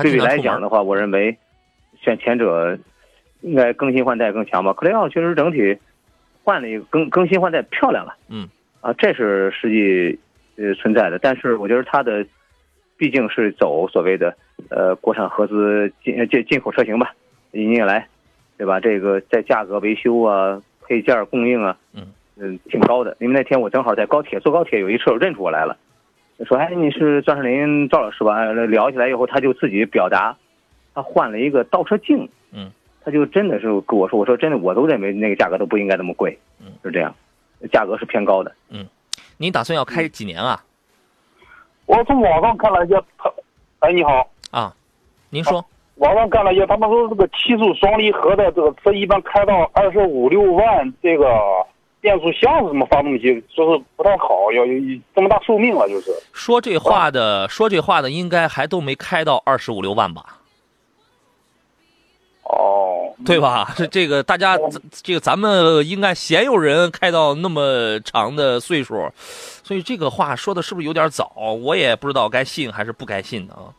[0.03, 1.35] 对比来讲的话，我认为
[1.99, 2.77] 选前者
[3.41, 4.71] 应该更新换代更强吧。
[4.73, 5.75] 克雷奥确实整体
[6.43, 8.47] 换了一个更更新换代漂亮了，嗯，
[8.81, 10.19] 啊，这是实际
[10.57, 11.17] 呃存在的。
[11.19, 12.25] 但是我觉得它的
[12.97, 14.35] 毕竟是走所谓的
[14.69, 17.13] 呃国产合资进呃进进口车型吧，
[17.51, 18.07] 引进来，
[18.57, 18.79] 对吧？
[18.79, 23.15] 这个在价格、维修啊、配件供应啊，嗯嗯，挺高的。
[23.19, 25.77] 因为那天我正好在高铁坐高铁，有一车友认出我来了。
[26.45, 30.35] 说：“哎，你是张世林赵老师吧？”聊起来以后，他就自己表达，
[30.93, 32.27] 他换了一个倒车镜。
[32.51, 32.69] 嗯，
[33.03, 37.13] 他就真的是跟我说：“我说真的，我都认为那个价格都不应该那么贵。”嗯，是这样，
[37.71, 38.53] 价格是偏高的。
[38.69, 38.87] 嗯
[39.37, 40.63] 您打算要开几年啊？
[41.85, 43.29] 我从网上看了一下，他，
[43.79, 44.73] 哎，你好，啊，
[45.29, 51.27] 您说，网上看了一下，他们说这个七速双离合的这个车一般开到二十五六万，这个
[51.99, 56.11] 变速箱是什么发动机，说是不太好，要有这么大寿命了，就是。
[56.31, 60.39] 说这话的说这话的应该还都没开到二十五六万吧？
[62.43, 62.82] 哦，
[63.25, 63.73] 对吧？
[63.75, 64.57] 这这个大家
[65.01, 69.09] 这个咱们应该鲜有人开到那么长的岁数，
[69.63, 71.31] 所以这个话说的是不是有点早？
[71.61, 73.71] 我也不知道该信还是不该信的啊。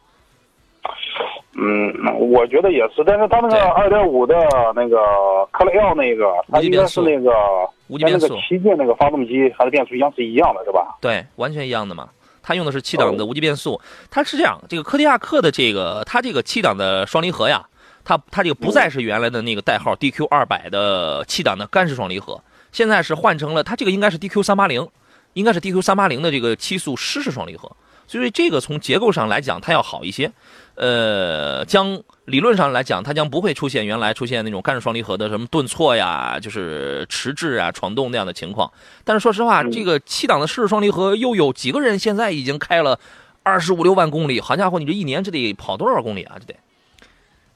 [1.57, 4.35] 嗯，我觉得也是，但是他那个对二点五的
[4.75, 10.97] 那个克雷奥那个，它应该是那个跟那个无级变速，旗舰那个发动机还是变速箱是一样的，是吧？
[11.01, 12.09] 对，完全一样的嘛。
[12.43, 13.81] 它用的是七档的无级变速，
[14.11, 17.65] 它是这样，这个科迪亚克的这个它这个七档的双离合呀，
[18.05, 22.41] 它它这个不再是原来的那个代号 DQ 二百的七档的干式双离合，
[22.71, 24.87] 现在是换成了它这个应该是 DQ 三八零，
[25.33, 27.75] 应该是 DQ 三八零的这个七速湿式双离合，
[28.07, 30.31] 所以这个从结构上来讲它要好一些，
[30.75, 38.71] 呃，将理论上来讲它将不会出现原来出现那种干式双离合的什么顿挫呀，就是迟滞啊、闯动那样的情况。
[39.05, 42.99] 但是说实话，嗯这个七档的湿式双离合又有几个人现在已经开了
[43.43, 44.41] 二十五六万公里？
[44.41, 46.37] 好家伙，你这一年这得跑多少公里啊？
[46.39, 46.59] 这得，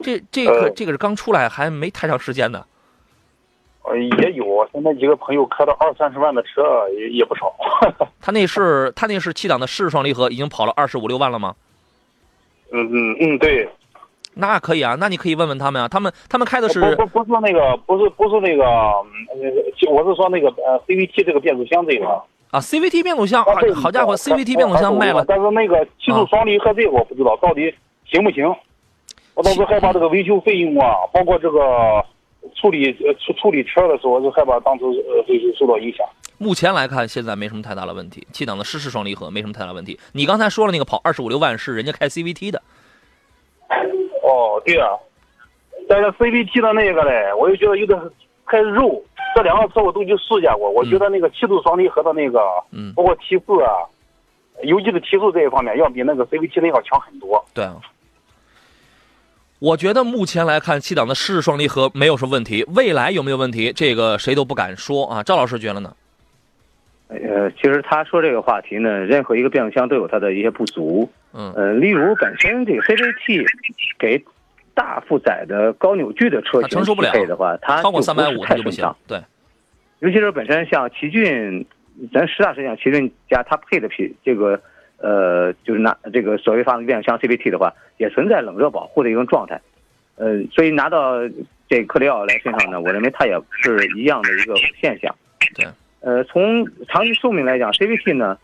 [0.00, 2.64] 这这个呃这个是刚出来还没太长时间呢。
[3.82, 7.54] 呃，也有，现在几个朋友开到二三十万的车也也不少。
[8.20, 11.54] 他那是他那是七档的湿双离合，已经跑了二十五六万了吗？
[12.70, 13.66] 嗯嗯嗯，对。
[14.34, 19.02] 那可以啊，那你可以问问他们啊，他们他们开的是不不不是那个，不是不是那个，呃，
[19.90, 22.06] 我是说那个呃 CVT 这个变速箱这个
[22.50, 23.42] 啊，CVT 变速箱，
[23.74, 28.54] 好家伙，CVT 变速箱卖了，但是那个七速双离合这个我不知道到底行不行，
[29.38, 32.04] 我倒是害怕这个维修费用啊，包括这个
[32.56, 36.04] 处理呃处处理车的时候，我是害怕当时呃会受到影响。
[36.38, 39.96] 目前来看，现在没什么太大的问题，七档的湿式双离合没什么太大问题。
[40.12, 42.60] 你刚才说了那个跑二十五六万是人家开 CVT 的，
[44.24, 44.90] 哦，对啊，
[45.88, 47.96] 但是 CVT 的那个嘞，我又觉得有点
[48.44, 49.00] 太肉。
[49.36, 52.40] 这两个车我都去试驾过，我觉得那个七速双离合的那个，
[52.72, 53.86] 嗯，包括提速啊，
[54.64, 57.44] 尤其是提速这一方面，要比那个 CVT 那要强很多。
[57.54, 57.76] 对啊。
[59.60, 65.22] 我觉得目前来看，七档的湿式双离合没有什么问题，未来有没有问题，这个谁都不敢说啊。
[65.22, 65.94] 赵老师觉得呢？
[67.08, 71.10] 呃，其实他说这个话题呢，任何一个变速箱都有它的一些不足。
[71.32, 73.46] 嗯，呃，例如本身这个 CVT
[73.98, 74.22] 给
[74.74, 78.88] 大负载的高扭矩的车型承受不了匹配的话，它超过三百五它不行。。
[79.06, 79.20] 对，
[80.00, 81.66] 尤其是本身像奇骏，
[82.12, 84.60] 咱实打实讲，奇骏加它配的匹这个
[85.00, 89.60] 呃，就是拿这个所谓发动机变速箱 CVT 的话，也存在冷热保护的一种状态。
[90.16, 91.16] 呃，所以拿到
[91.68, 95.14] 这克里奥来身上呢，我认为它也是一样的一个现象。
[95.54, 95.66] 对。
[96.00, 98.38] 呃，从长期寿命来讲，CVT 呢，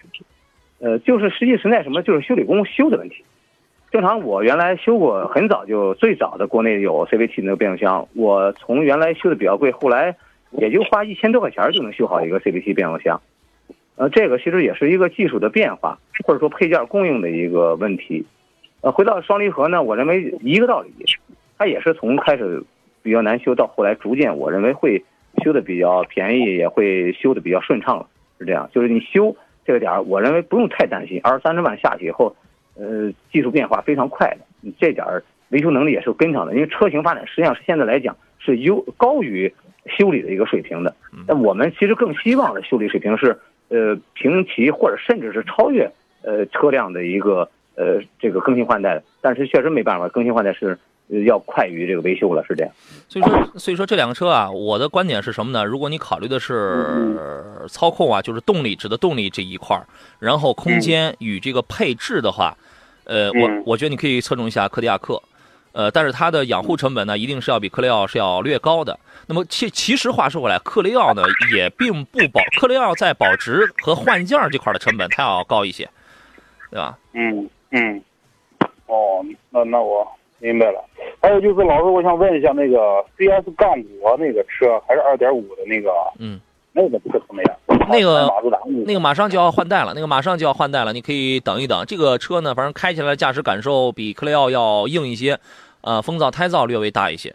[0.79, 3.25] 呃，就是实际存在什么，就是修理工修的问题。
[3.91, 10.15] 正常，我原来修过，很早就最早的国内有 CVT 那个变速箱，我从原来修的比较贵，后来
[10.51, 13.21] 也就花一千多块钱就能修好一个 CVT 变速箱。
[13.97, 18.25] 呃，这个其实也是一个技术的变化，或者说配件供应的一个问题。
[18.81, 20.91] 呃，回到双离合呢，我认为一个道理，
[21.57, 22.63] 它也是从开始
[23.03, 25.03] 比较难修到后来逐渐，我认为会
[25.43, 28.07] 修的比较便宜，也会修的比较顺畅了，
[28.39, 28.69] 是这样。
[28.75, 32.35] 就是你修这个点儿，我认为不用太担心，二三十万下去以后，
[32.77, 39.55] 呃，技术变化非常快的，你这点儿维修能力也是跟上的，因为车型发展实际上是现在来讲是优高于
[39.87, 40.95] 修理的一个水平的。
[41.27, 45.91] 那我们其实更希望的修理水平是，呃，平齐或者甚至是超越
[46.23, 50.79] 呃车辆的一个呃这个更新换代的，但是确实没办法，更新换代是。
[51.07, 52.73] 呃要快于这个维修了，是这样。
[53.11, 55.63] 所以说，所以说这两个车啊，我的观点是什么呢？
[55.63, 56.87] 如果你考虑的是
[57.69, 59.85] 操控啊，就是动力指的动力这一块儿，
[60.19, 62.57] 然后空间与这个配置的话，
[63.05, 65.23] 呃，我嗯我觉得你可以侧重一下柯迪亚克，
[65.75, 68.99] 呃，但是它的养护成本呢，一定是要比克雷奥是要略高的。
[69.27, 75.89] 那么其其实话说回来，克雷奥呢也并不保，克雷奥在保值和换件儿这块的成本它要高一些，
[76.71, 76.97] 对吧？
[77.13, 78.01] 嗯嗯，
[78.87, 80.07] 哦，那那我
[80.39, 80.81] 明白了。
[81.21, 86.39] 还有就是，老师，我想问一下，那个 CS 杠五那个车还是二点五的那个，嗯，
[86.75, 87.57] 那个车怎么样？
[87.89, 88.31] 那个
[88.85, 91.85] 那个马上就要换代了，那个马上就要换代了，你可以等一等。
[91.87, 95.39] 这个车呢，反正开起来的驾驶感受比克雷奥要硬一些，
[95.83, 97.35] 呃，风噪、胎噪略微大一些。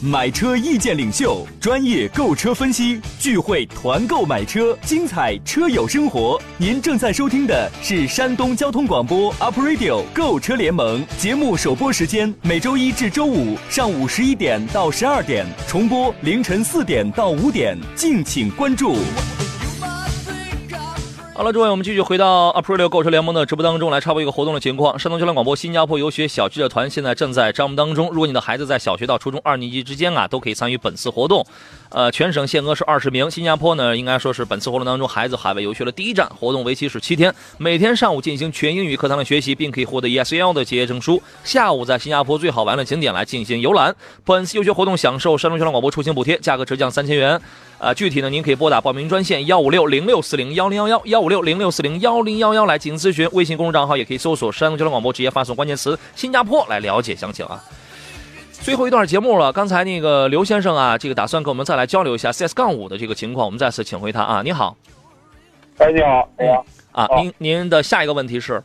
[0.00, 6.40] 买车意见领袖，专业购车分析，聚会团购买车，精彩车友生活。
[6.58, 18.96] 您正在收听的是山东交通广播 Up Radio 购车联盟节目，首播时间每周一至周五上午十一点到十二点，重播凌晨四点到五点，敬请关注。
[21.36, 24.98] 好了，诸位，我们继续回到 April 六购车联盟的直播当中来插播一个活动的情况。
[24.98, 31.44] 山东交通广播新加坡游学小记者团现在正在招募当中，如果你的孩子在小学到初中二年级之间啊，都可以参与本次活动。
[31.88, 33.30] 呃，全省限额是二十名。
[33.30, 36.28] 新加坡呢，应该说是本次活动当中孩子海外游学的第一站。
[36.28, 41.22] 活动为期是七天，每天上午进行全英语课堂的学习，并可以获得 ESL 的结业证书。
[41.44, 43.94] 下午在新加坡最好玩的景点来进行游览。
[44.24, 47.40] 本次游学活动享受山东交通广播出行补贴，价格直降三千元。
[47.78, 53.28] 啊，具体呢，您可以拨打报名专线幺五六零六四零幺零幺幺幺五六零六四零幺零幺幺来进行咨询。
[53.32, 57.62] 微信公众账号也可以搜索山东交通广播，直接发送关键词“新加坡”来了解详情啊。
[58.62, 64.42] 最后一段节目了，刚才那个刘先生啊，这个打算跟我们再来交流一下 CS 杠五的这个情况，我们再次请回他啊。
[64.42, 64.76] 你好
[65.78, 66.60] 哎，你好，哎呀，
[66.92, 68.62] 啊，您您的下一个问题是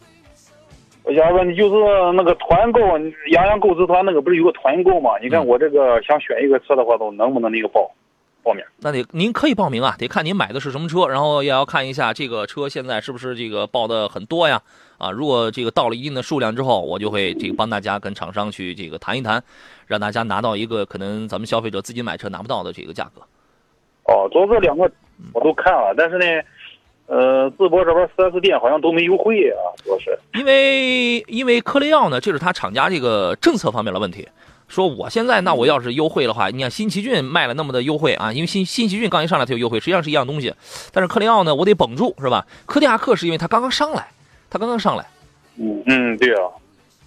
[1.03, 1.75] 我想问你，就是
[2.13, 2.79] 那个团购，
[3.31, 5.11] 洋洋购资团那个不是有个团购吗？
[5.21, 7.91] 你看嗯我这个想选一个车的话，都能不能那个报
[8.43, 8.63] 报名？
[8.79, 14.61] 那得您可以报名啊，得看您买的是什么车，然后也要看一下这个车现在是不是这个报的很多呀。
[14.97, 19.43] 啊，如果这个到了一定的数量之后，我就会这个帮大家跟厂商去这个谈一谈，
[19.87, 23.21] 让大家拿到一个可能咱们消费者自己买车拿不到的这个价格。
[24.03, 24.91] 哦，主要这两个
[25.33, 26.25] 我都看了，但是呢，
[27.07, 30.15] 呃，淄博这边 4S 店好像都没优惠啊，主要是。
[30.35, 34.27] 因为因为科雷傲呢，这是它厂家这个政策方面的问题。
[34.71, 40.53] 说我现在那我要是优惠的话，你看新奇骏卖了那么的优惠啊，因为新新奇骏刚一上来它有优惠，实际上是一样东西。
[40.93, 42.47] 但是科雷傲呢，我得绷住是吧？
[42.65, 44.07] 科迪亚克是因为它刚刚上来，
[44.49, 45.05] 它刚刚上来，
[45.57, 46.49] 嗯嗯，对啊。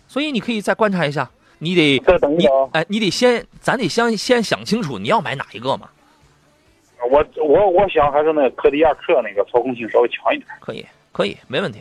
[0.06, 2.70] 所以你可以再观察一下，你得你再等一等。
[2.72, 5.88] 哎，你得先咱得先先想清楚你要买哪一个嘛。
[7.10, 10.48] 我我我想还是那个柯迪亚克那个操控性稍微强一点。
[10.60, 11.80] 可以可以没问题。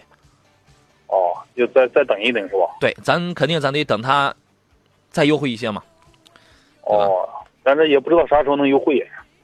[1.07, 2.65] 哦，就再再等一等是吧？
[2.79, 4.34] 对，咱肯定咱得等它
[5.14, 5.82] 再优惠一些嘛。
[6.82, 7.30] 哦，
[7.64, 9.01] 但是也不知道啥时候能优惠。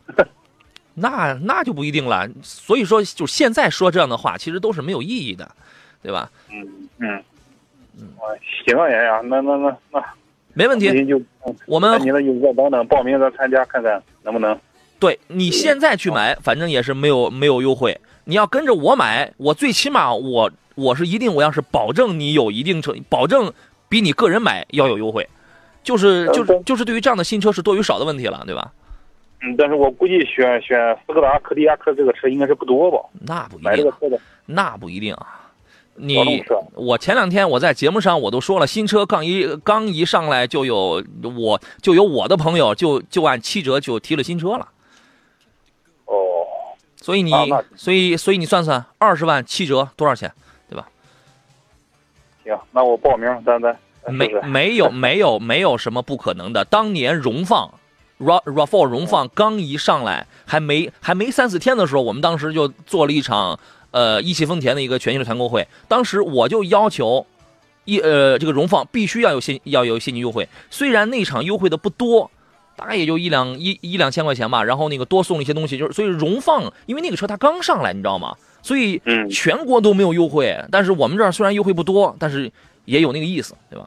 [0.96, 2.28] 那那就不一定了。
[2.44, 5.50] 所以说，就现在说这样的话，其实都是没有意义的，
[6.04, 6.30] 对吧？
[6.52, 6.68] 嗯
[6.98, 7.24] 嗯
[7.98, 8.08] 嗯。
[8.18, 10.04] 啊，行啊，洋洋，那那那那，
[10.54, 11.06] 没问题。
[11.06, 11.22] 就
[11.66, 14.60] 我们那你的等等报名咱参加看看能不能。
[15.00, 17.98] 对你现在去买，反正也是没有没有优惠。
[18.26, 23.54] 你要跟着我买，我最起码我我是一定我要是保证你有一定成，保证
[23.88, 25.30] 比你个人买要有优惠。
[25.90, 28.72] 就是就是就是对于这样的新车是多与少的问题了，对吧？
[29.42, 33.00] 嗯，但是我估计选选斯柯达柯迪亚克这个车应该是不多吧？
[33.22, 35.50] 那不一定啊，买这个车的那不一定啊。
[35.96, 41.04] 你我前两天我在节目上我都说了，新车刚一刚一上来就有
[41.36, 44.68] 我就有我的朋友就就按七折就提了新车了，
[46.06, 46.16] 哦，
[46.98, 50.32] 所以你、啊所以所以你算算二十万七折多少钱？
[50.70, 50.88] 对吧
[52.44, 53.78] 行，那我报名，咱咱咱
[54.10, 54.28] 没。
[54.44, 56.66] 没有没有没有什么不可能的。
[56.66, 57.74] 当年荣放
[58.20, 63.60] Ra Rav4 荣放刚一上来，还没还没三四天的时候，我们当时就做了一场
[63.92, 65.68] 呃一汽丰田的一个全新的团购会。
[65.88, 67.26] 当时我就要求
[67.86, 72.30] 一呃这个荣放必须要有现要有现金优惠，虽然那场优惠的不多。
[72.76, 78.34] 大概也就一两一一两千块钱吧，然后那个多送了一些东西，就是所以荣放，因为那个车它刚上来，你知道吗？
[78.62, 82.50] 所以嗯全国都没有优惠，但是我们这儿虽然优惠不多，但是
[82.86, 83.86] 也有那个意思，对吧？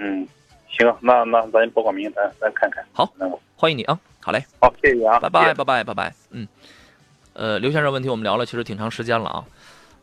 [0.00, 0.26] 嗯，
[0.70, 2.84] 行，那那咱报个名，咱咱看看。
[2.92, 6.46] 好那欢迎你啊，好嘞，好，谢谢啊，拜拜拜拜拜拜，嗯，
[7.32, 9.44] 呃，刘先生问题我们聊了其实挺长时间了啊，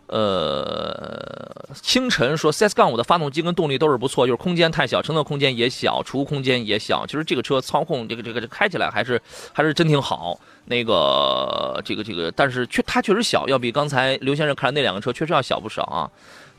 [0.08, 9.22] 呃，清晨说 CS 杠五的发动机跟动力都是不错，就是空间太小，乘坐空间也小，储物空间也小，其实这个车操控这个这个这开起来还是
[9.54, 10.38] 还是真挺好。
[10.68, 16.10] 那个这个这个，但是确它确实小，要比刚才刘先生看的那两个车确实要小不少啊。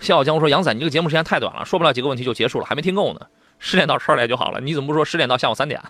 [0.01, 3.27] 笑傲江湖说：“杨仔，你这个节目时间太短了，说不了几个问题就结束了，还没听够呢。
[3.59, 5.81] 十点到十二点就好了，你怎么不说十点到下午三点？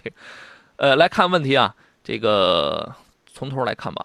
[0.76, 1.74] 呃，来看问题啊，
[2.04, 2.94] 这个
[3.32, 4.04] 从头来看吧。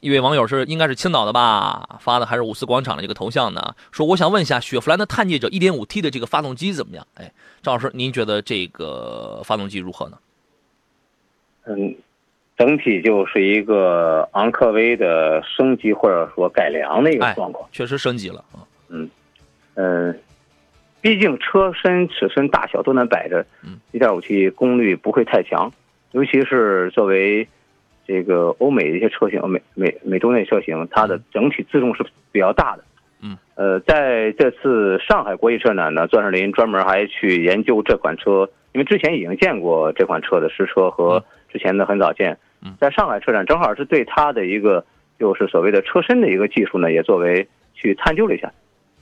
[0.00, 3.74] 一位网友是应该是青岛的吧，发的还是五四广场的这个头像呢？
[3.90, 7.06] 说我想问一下，雪佛兰的探界者 1.5T 的这个发动机怎么样？
[7.14, 10.18] 哎，赵老师，您觉得这个发动机如何呢？
[11.64, 11.94] 嗯，
[12.60, 17.66] 整体就是一个昂科威的升级或者说改良的一个哎状况。
[17.72, 18.60] 确实升级了啊。
[19.76, 20.14] 嗯，
[21.00, 25.72] 毕竟车身尺寸大小都能摆着嗯，一点五 T 功率不会太强，
[26.12, 27.48] 尤其是作为
[28.06, 32.84] 这个欧美的一些车型，美美美洲内车型，它的整体自重是比较大的。
[33.22, 42.38] 嗯，呃，在这次上海国际车展呢，钻石林专门还去研究这款车，因为之前已经见过这款车的实车和之前的很早见嗯，
[42.80, 44.84] 在上海车展正好是对它的一个
[45.18, 48.52] 就是所谓的车身的一个技术呢，也作为去探究了一下。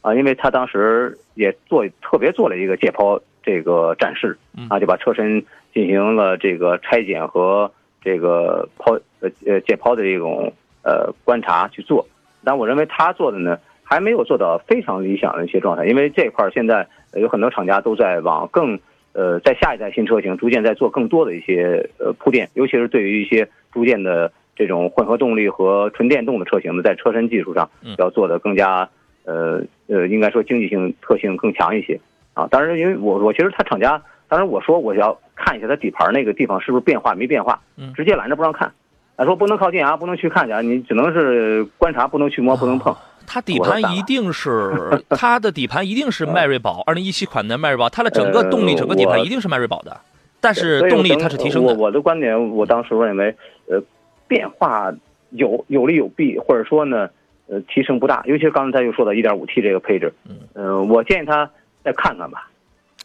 [0.00, 5.44] 啊，因为他当时也做特别做了一个解剖这个展示嗯，啊，就把车身
[5.74, 10.52] 进行了这个拆解和这个剖呃呃解剖的这种
[10.84, 12.06] 呃观察去做。
[12.44, 18.78] 但我认为他做的呢，还没有做到非常理想的一些状态，因为这块儿现在呃有很多厂家都在往更
[19.18, 28.88] 呃在下一代新车型逐渐在做更多的一些呃铺垫，尤其是对于一些逐渐的这种混合动力和纯电动的车型呢，在车身技术上嗯要做的更加
[29.24, 31.98] 呃呃，应该说经济性特性更强一些
[32.32, 32.46] 啊。
[32.48, 38.72] 当然，因为我我其实他厂家，当然我说我要看一下它底盘那个地方是不是变化没变化嗯，直接拦着不让看。
[39.16, 42.94] 他说不能靠近啊，不能去看去啊，你只能是观察，不能去摸，不能碰。
[43.30, 44.72] 它底盘一定是
[45.10, 50.00] 它的底盘一定是迈锐宝，二零一七款的迈锐宝，它的整个动力、呃整个底盘一定是迈锐宝的，
[50.40, 51.78] 但是动力它是提升我的。
[51.78, 53.36] 我的观点，我当时我认为，
[53.68, 53.80] 呃，
[54.26, 54.90] 变化
[55.30, 57.08] 有有利有弊，或者说呢，
[57.48, 58.22] 呃，提升不大。
[58.24, 61.48] 尤其是刚才又说到 1.5T 这个配置，嗯，呃，我建议他
[61.84, 62.48] 再看看吧。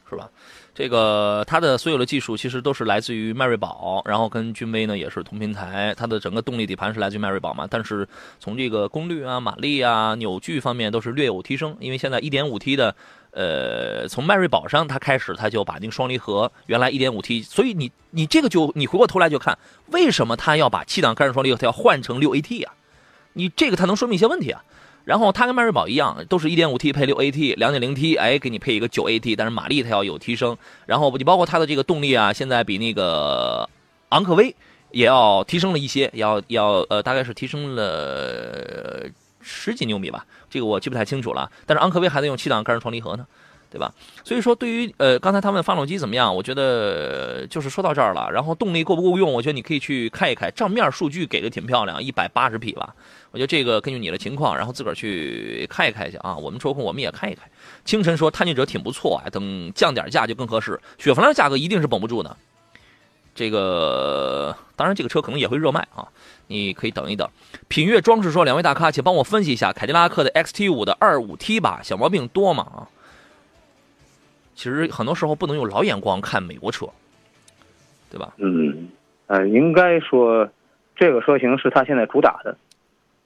[0.10, 0.30] 是吧？
[0.74, 8.08] 这个它的所有的技术其实都是来自于迈锐宝，然后跟君威呢也是同平台，它的整个动力底盘是来自于迈锐宝嘛，但是
[8.40, 12.96] 从这个功率啊、马力啊、扭矩方面都是略有提升，因为现在 1.5T 的。
[13.36, 19.58] 呃，从迈锐宝上它开始，它就把那个双离合原来 1.5T，所以你你这个就你回过头来就看，
[19.88, 22.74] 为什么它要把七档干式双离合它要换成 6AT 啊？
[23.34, 24.64] 你这个它能说明一些问题啊。
[25.06, 30.58] 然后它跟迈锐宝一样，都是一点五 T 配六 AT，两点零 T 哎给你配一个九 AT，但是马力它要有提升。
[30.86, 33.70] 然后你包括它的这个动力啊，现在比那个
[34.10, 34.56] 昂科威
[34.92, 39.06] 也要提升了一些，要要呃大概是提升了
[39.42, 41.52] 十几牛米吧，这个我记不太清楚了。
[41.66, 43.26] 但是昂科威还在用七档干式双离合呢。
[43.74, 43.92] 对吧？
[44.24, 46.34] 所以说，对于呃，刚才他们发动机怎么样？
[46.36, 48.30] 我觉得就是说到这儿了。
[48.32, 49.34] 然后动力够不够用？
[49.34, 50.52] 我觉得你可以去看一开。
[50.52, 52.94] 账面数据给的挺漂亮，一百八十匹吧。
[53.32, 56.38] 我觉得这个根据你的情况，然后自个儿去看一开去啊。
[56.38, 57.42] 我们抽空我们也看一开。
[57.84, 60.80] 清晨说探界者挺不错啊，等降点价就更合适。
[61.00, 62.38] 雪佛兰价格一定是绷不住的。
[63.34, 66.08] 这个当然，这个车可能也会热卖啊，
[66.46, 67.28] 你可以等一等。
[67.68, 72.68] 品悦装饰说，两位大咖，请帮我分析一下凯迪拉克的 XT 五的二五 T 吧，小毛病多吗？
[72.76, 72.86] 啊？
[74.56, 76.86] 其实很多时候不能用老眼光看美国车，
[78.12, 78.34] 对吧？
[78.38, 78.90] 嗯，
[79.28, 80.48] 呃，应该说
[80.96, 82.56] 这个车型是它现在主打的，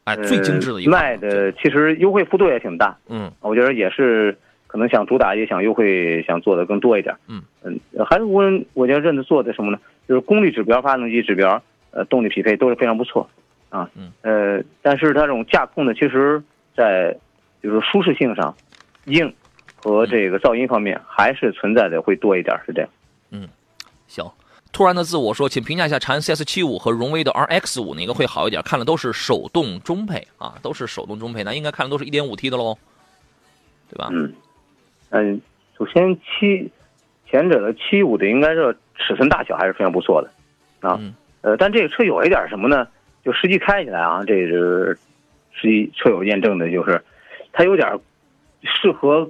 [0.05, 2.97] 哎，最精致的一个卖的，其实优惠幅度也挺大。
[3.09, 7.13] 嗯，我觉得也是可能想主打，也想优惠，想做的更多一点。
[7.27, 9.79] 嗯嗯，还是无论我觉得认得做的什么呢？
[10.07, 11.61] 就是功率指标、发动机指标、
[11.91, 13.29] 呃，动力匹配都是非常不错
[13.69, 13.89] 啊。
[13.95, 16.41] 嗯，呃，但是它这种驾控呢，其实
[16.75, 17.13] 在
[17.61, 18.55] 就是舒适性上
[19.05, 19.33] 硬。
[19.87, 22.89] 和这个噪音方面还是存在的会多一点，是这样。
[23.31, 23.47] 嗯，
[24.05, 24.25] 行。
[24.73, 28.61] 突然的自我说，请评价一下长安 CS 七五和荣威的 RX 五哪个会好一点？
[28.63, 32.77] 看了都是手动中配啊，都是手动中配，那应该看的都是一点五 T 的喽，
[33.89, 34.09] 对吧？
[34.11, 34.33] 嗯
[35.11, 35.41] 嗯，
[35.77, 36.69] 首先七
[37.29, 40.29] 前者的七五的应该是尺寸大小还是非常不错的
[40.87, 40.99] 啊。
[41.41, 42.85] 呃，但这个车有一点什么呢？
[43.23, 44.99] 就实际开起来啊，这是
[45.53, 47.01] 实际车友验证的，就是
[47.53, 47.87] 它有点
[48.61, 49.27] 适合。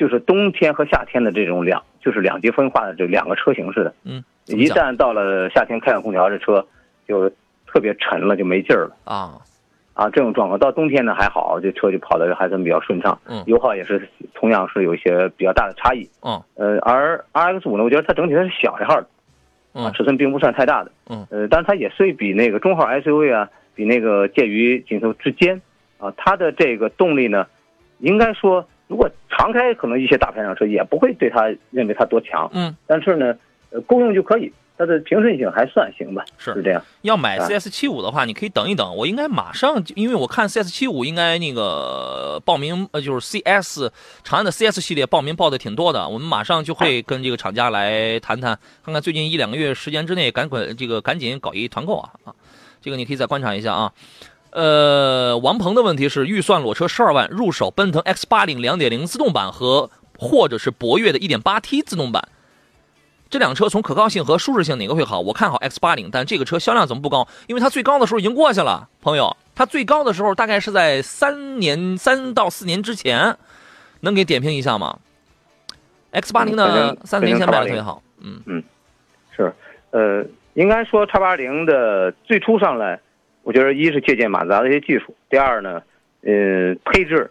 [0.00, 3.92] 就是冬天和夏天的这种两，就是两极分化的这两个车型似的。
[4.02, 6.66] 嗯，一旦到了夏天开上空调，这车
[7.06, 7.28] 就
[7.66, 8.96] 特别沉了，就没劲儿了。
[9.04, 9.36] 啊
[9.92, 13.20] 啊，这种状况到冬天呢还好，这车就跑的还算比较顺畅。
[13.26, 16.08] 嗯，油耗也是同样是有一些比较大的差异。
[16.22, 19.06] 嗯，呃，而 RX 五呢，我觉得它整体它是小一号的，
[19.74, 20.90] 啊，尺寸并不算太大的。
[21.10, 25.60] 嗯，呃，但是它也虽比那个中号 SUV 啊，比那个介于紧凑之间
[25.98, 27.46] 啊，它的这个动力呢，
[27.98, 28.66] 应该说。
[28.88, 29.08] 如果
[29.40, 33.34] 常开，可能一些大排量车也不会对它认为它多强，嗯，但是呢，
[33.70, 36.52] 呃，够用就可以，它的平顺性还算行吧，是。
[36.54, 36.82] 是这样。
[37.02, 43.90] 要买 CS 七五的话，你可以等一等，我应该马上，因为我看 CS 七五应该那个报名，呃，就是 CS
[44.22, 52.34] 长安的 CS 系列报名报的挺多的，我们马上就会跟这个厂家来谈谈，看看最近一两个月时间之内，赶快这个赶紧搞一团购啊啊，
[52.82, 53.92] 这个你可以再观察一下啊。
[54.50, 62.28] 呃，王鹏的问题是预算裸车十二万入手奔腾 X 八零两点零自动版和或者是博越的一点八 T 自动版，
[63.30, 65.20] 这辆车从可靠性和舒适性哪个会好？
[65.20, 67.28] 我看好 X 八零，但这个车销量怎么不高？
[67.46, 73.36] 因为它最高的时候已经过去了，朋友，它最高的时候大概是在三年三到四年之前，
[74.00, 74.98] 能给点评一下吗
[76.10, 78.64] ？X 八零呢，三年前卖的特别好，嗯嗯，
[79.36, 79.54] 是，
[79.92, 80.24] 呃，
[80.54, 82.98] 应该说叉八零的最初上来。
[83.42, 85.82] 我觉得一是借鉴马自达的一些技术，第二呢，
[86.22, 87.30] 呃，配置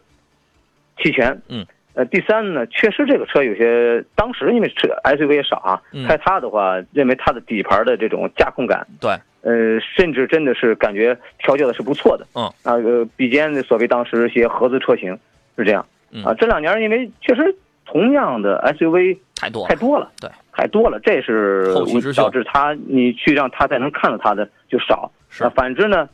[0.97, 15.17] 齐全，嗯，呃，第三呢，确实这个车有些当时因为车 SUV 也少啊，开它的话，认为它的底盘的这种驾控感，对，呃，甚至真的是感觉调教的是不错的，嗯，啊，呃，比肩所谓当时一些合资车型
[15.57, 15.85] 是这样，
[16.25, 17.55] 啊，这两年因为确实
[17.85, 21.73] 同样的 SUV 太多太多了，对，太多了，这是
[22.15, 25.11] 导致它你去让它再能看到它的就少。
[25.29, 26.09] 是，反之呢，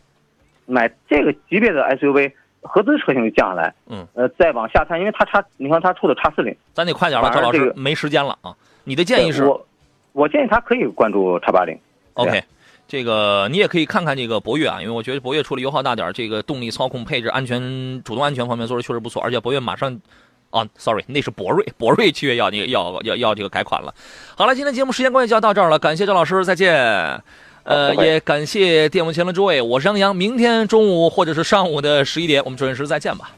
[0.65, 8.55] 买这个级别的 SUV 合资车型就降下来，嗯，呃，再往下看，因为它叉，你看它出的叉四零，咱得快点了，赵老师，没时间了啊。
[8.83, 9.43] 你的建议是？
[9.45, 9.67] 我
[10.13, 11.77] 我建议他可以关注叉八零。
[12.13, 12.43] OK，
[12.87, 17.61] 这个你也可以看看这个博越啊，因为我觉得博越除了油耗大点，这个动力、操控、配置、安全、
[18.03, 19.99] 主动安全方面做的确实不错，而且博越马上，
[20.49, 23.93] 啊，sorry，那是博瑞， 博瑞七月要那个要要要这个改款了。
[24.37, 27.21] 好了，今天节目时间关系就要到这儿了，感谢赵老师，再见。
[27.65, 33.31] 呃也感谢电幕前的诸位我是张扬明天中午或者是上午的十一点我们准时再见吧。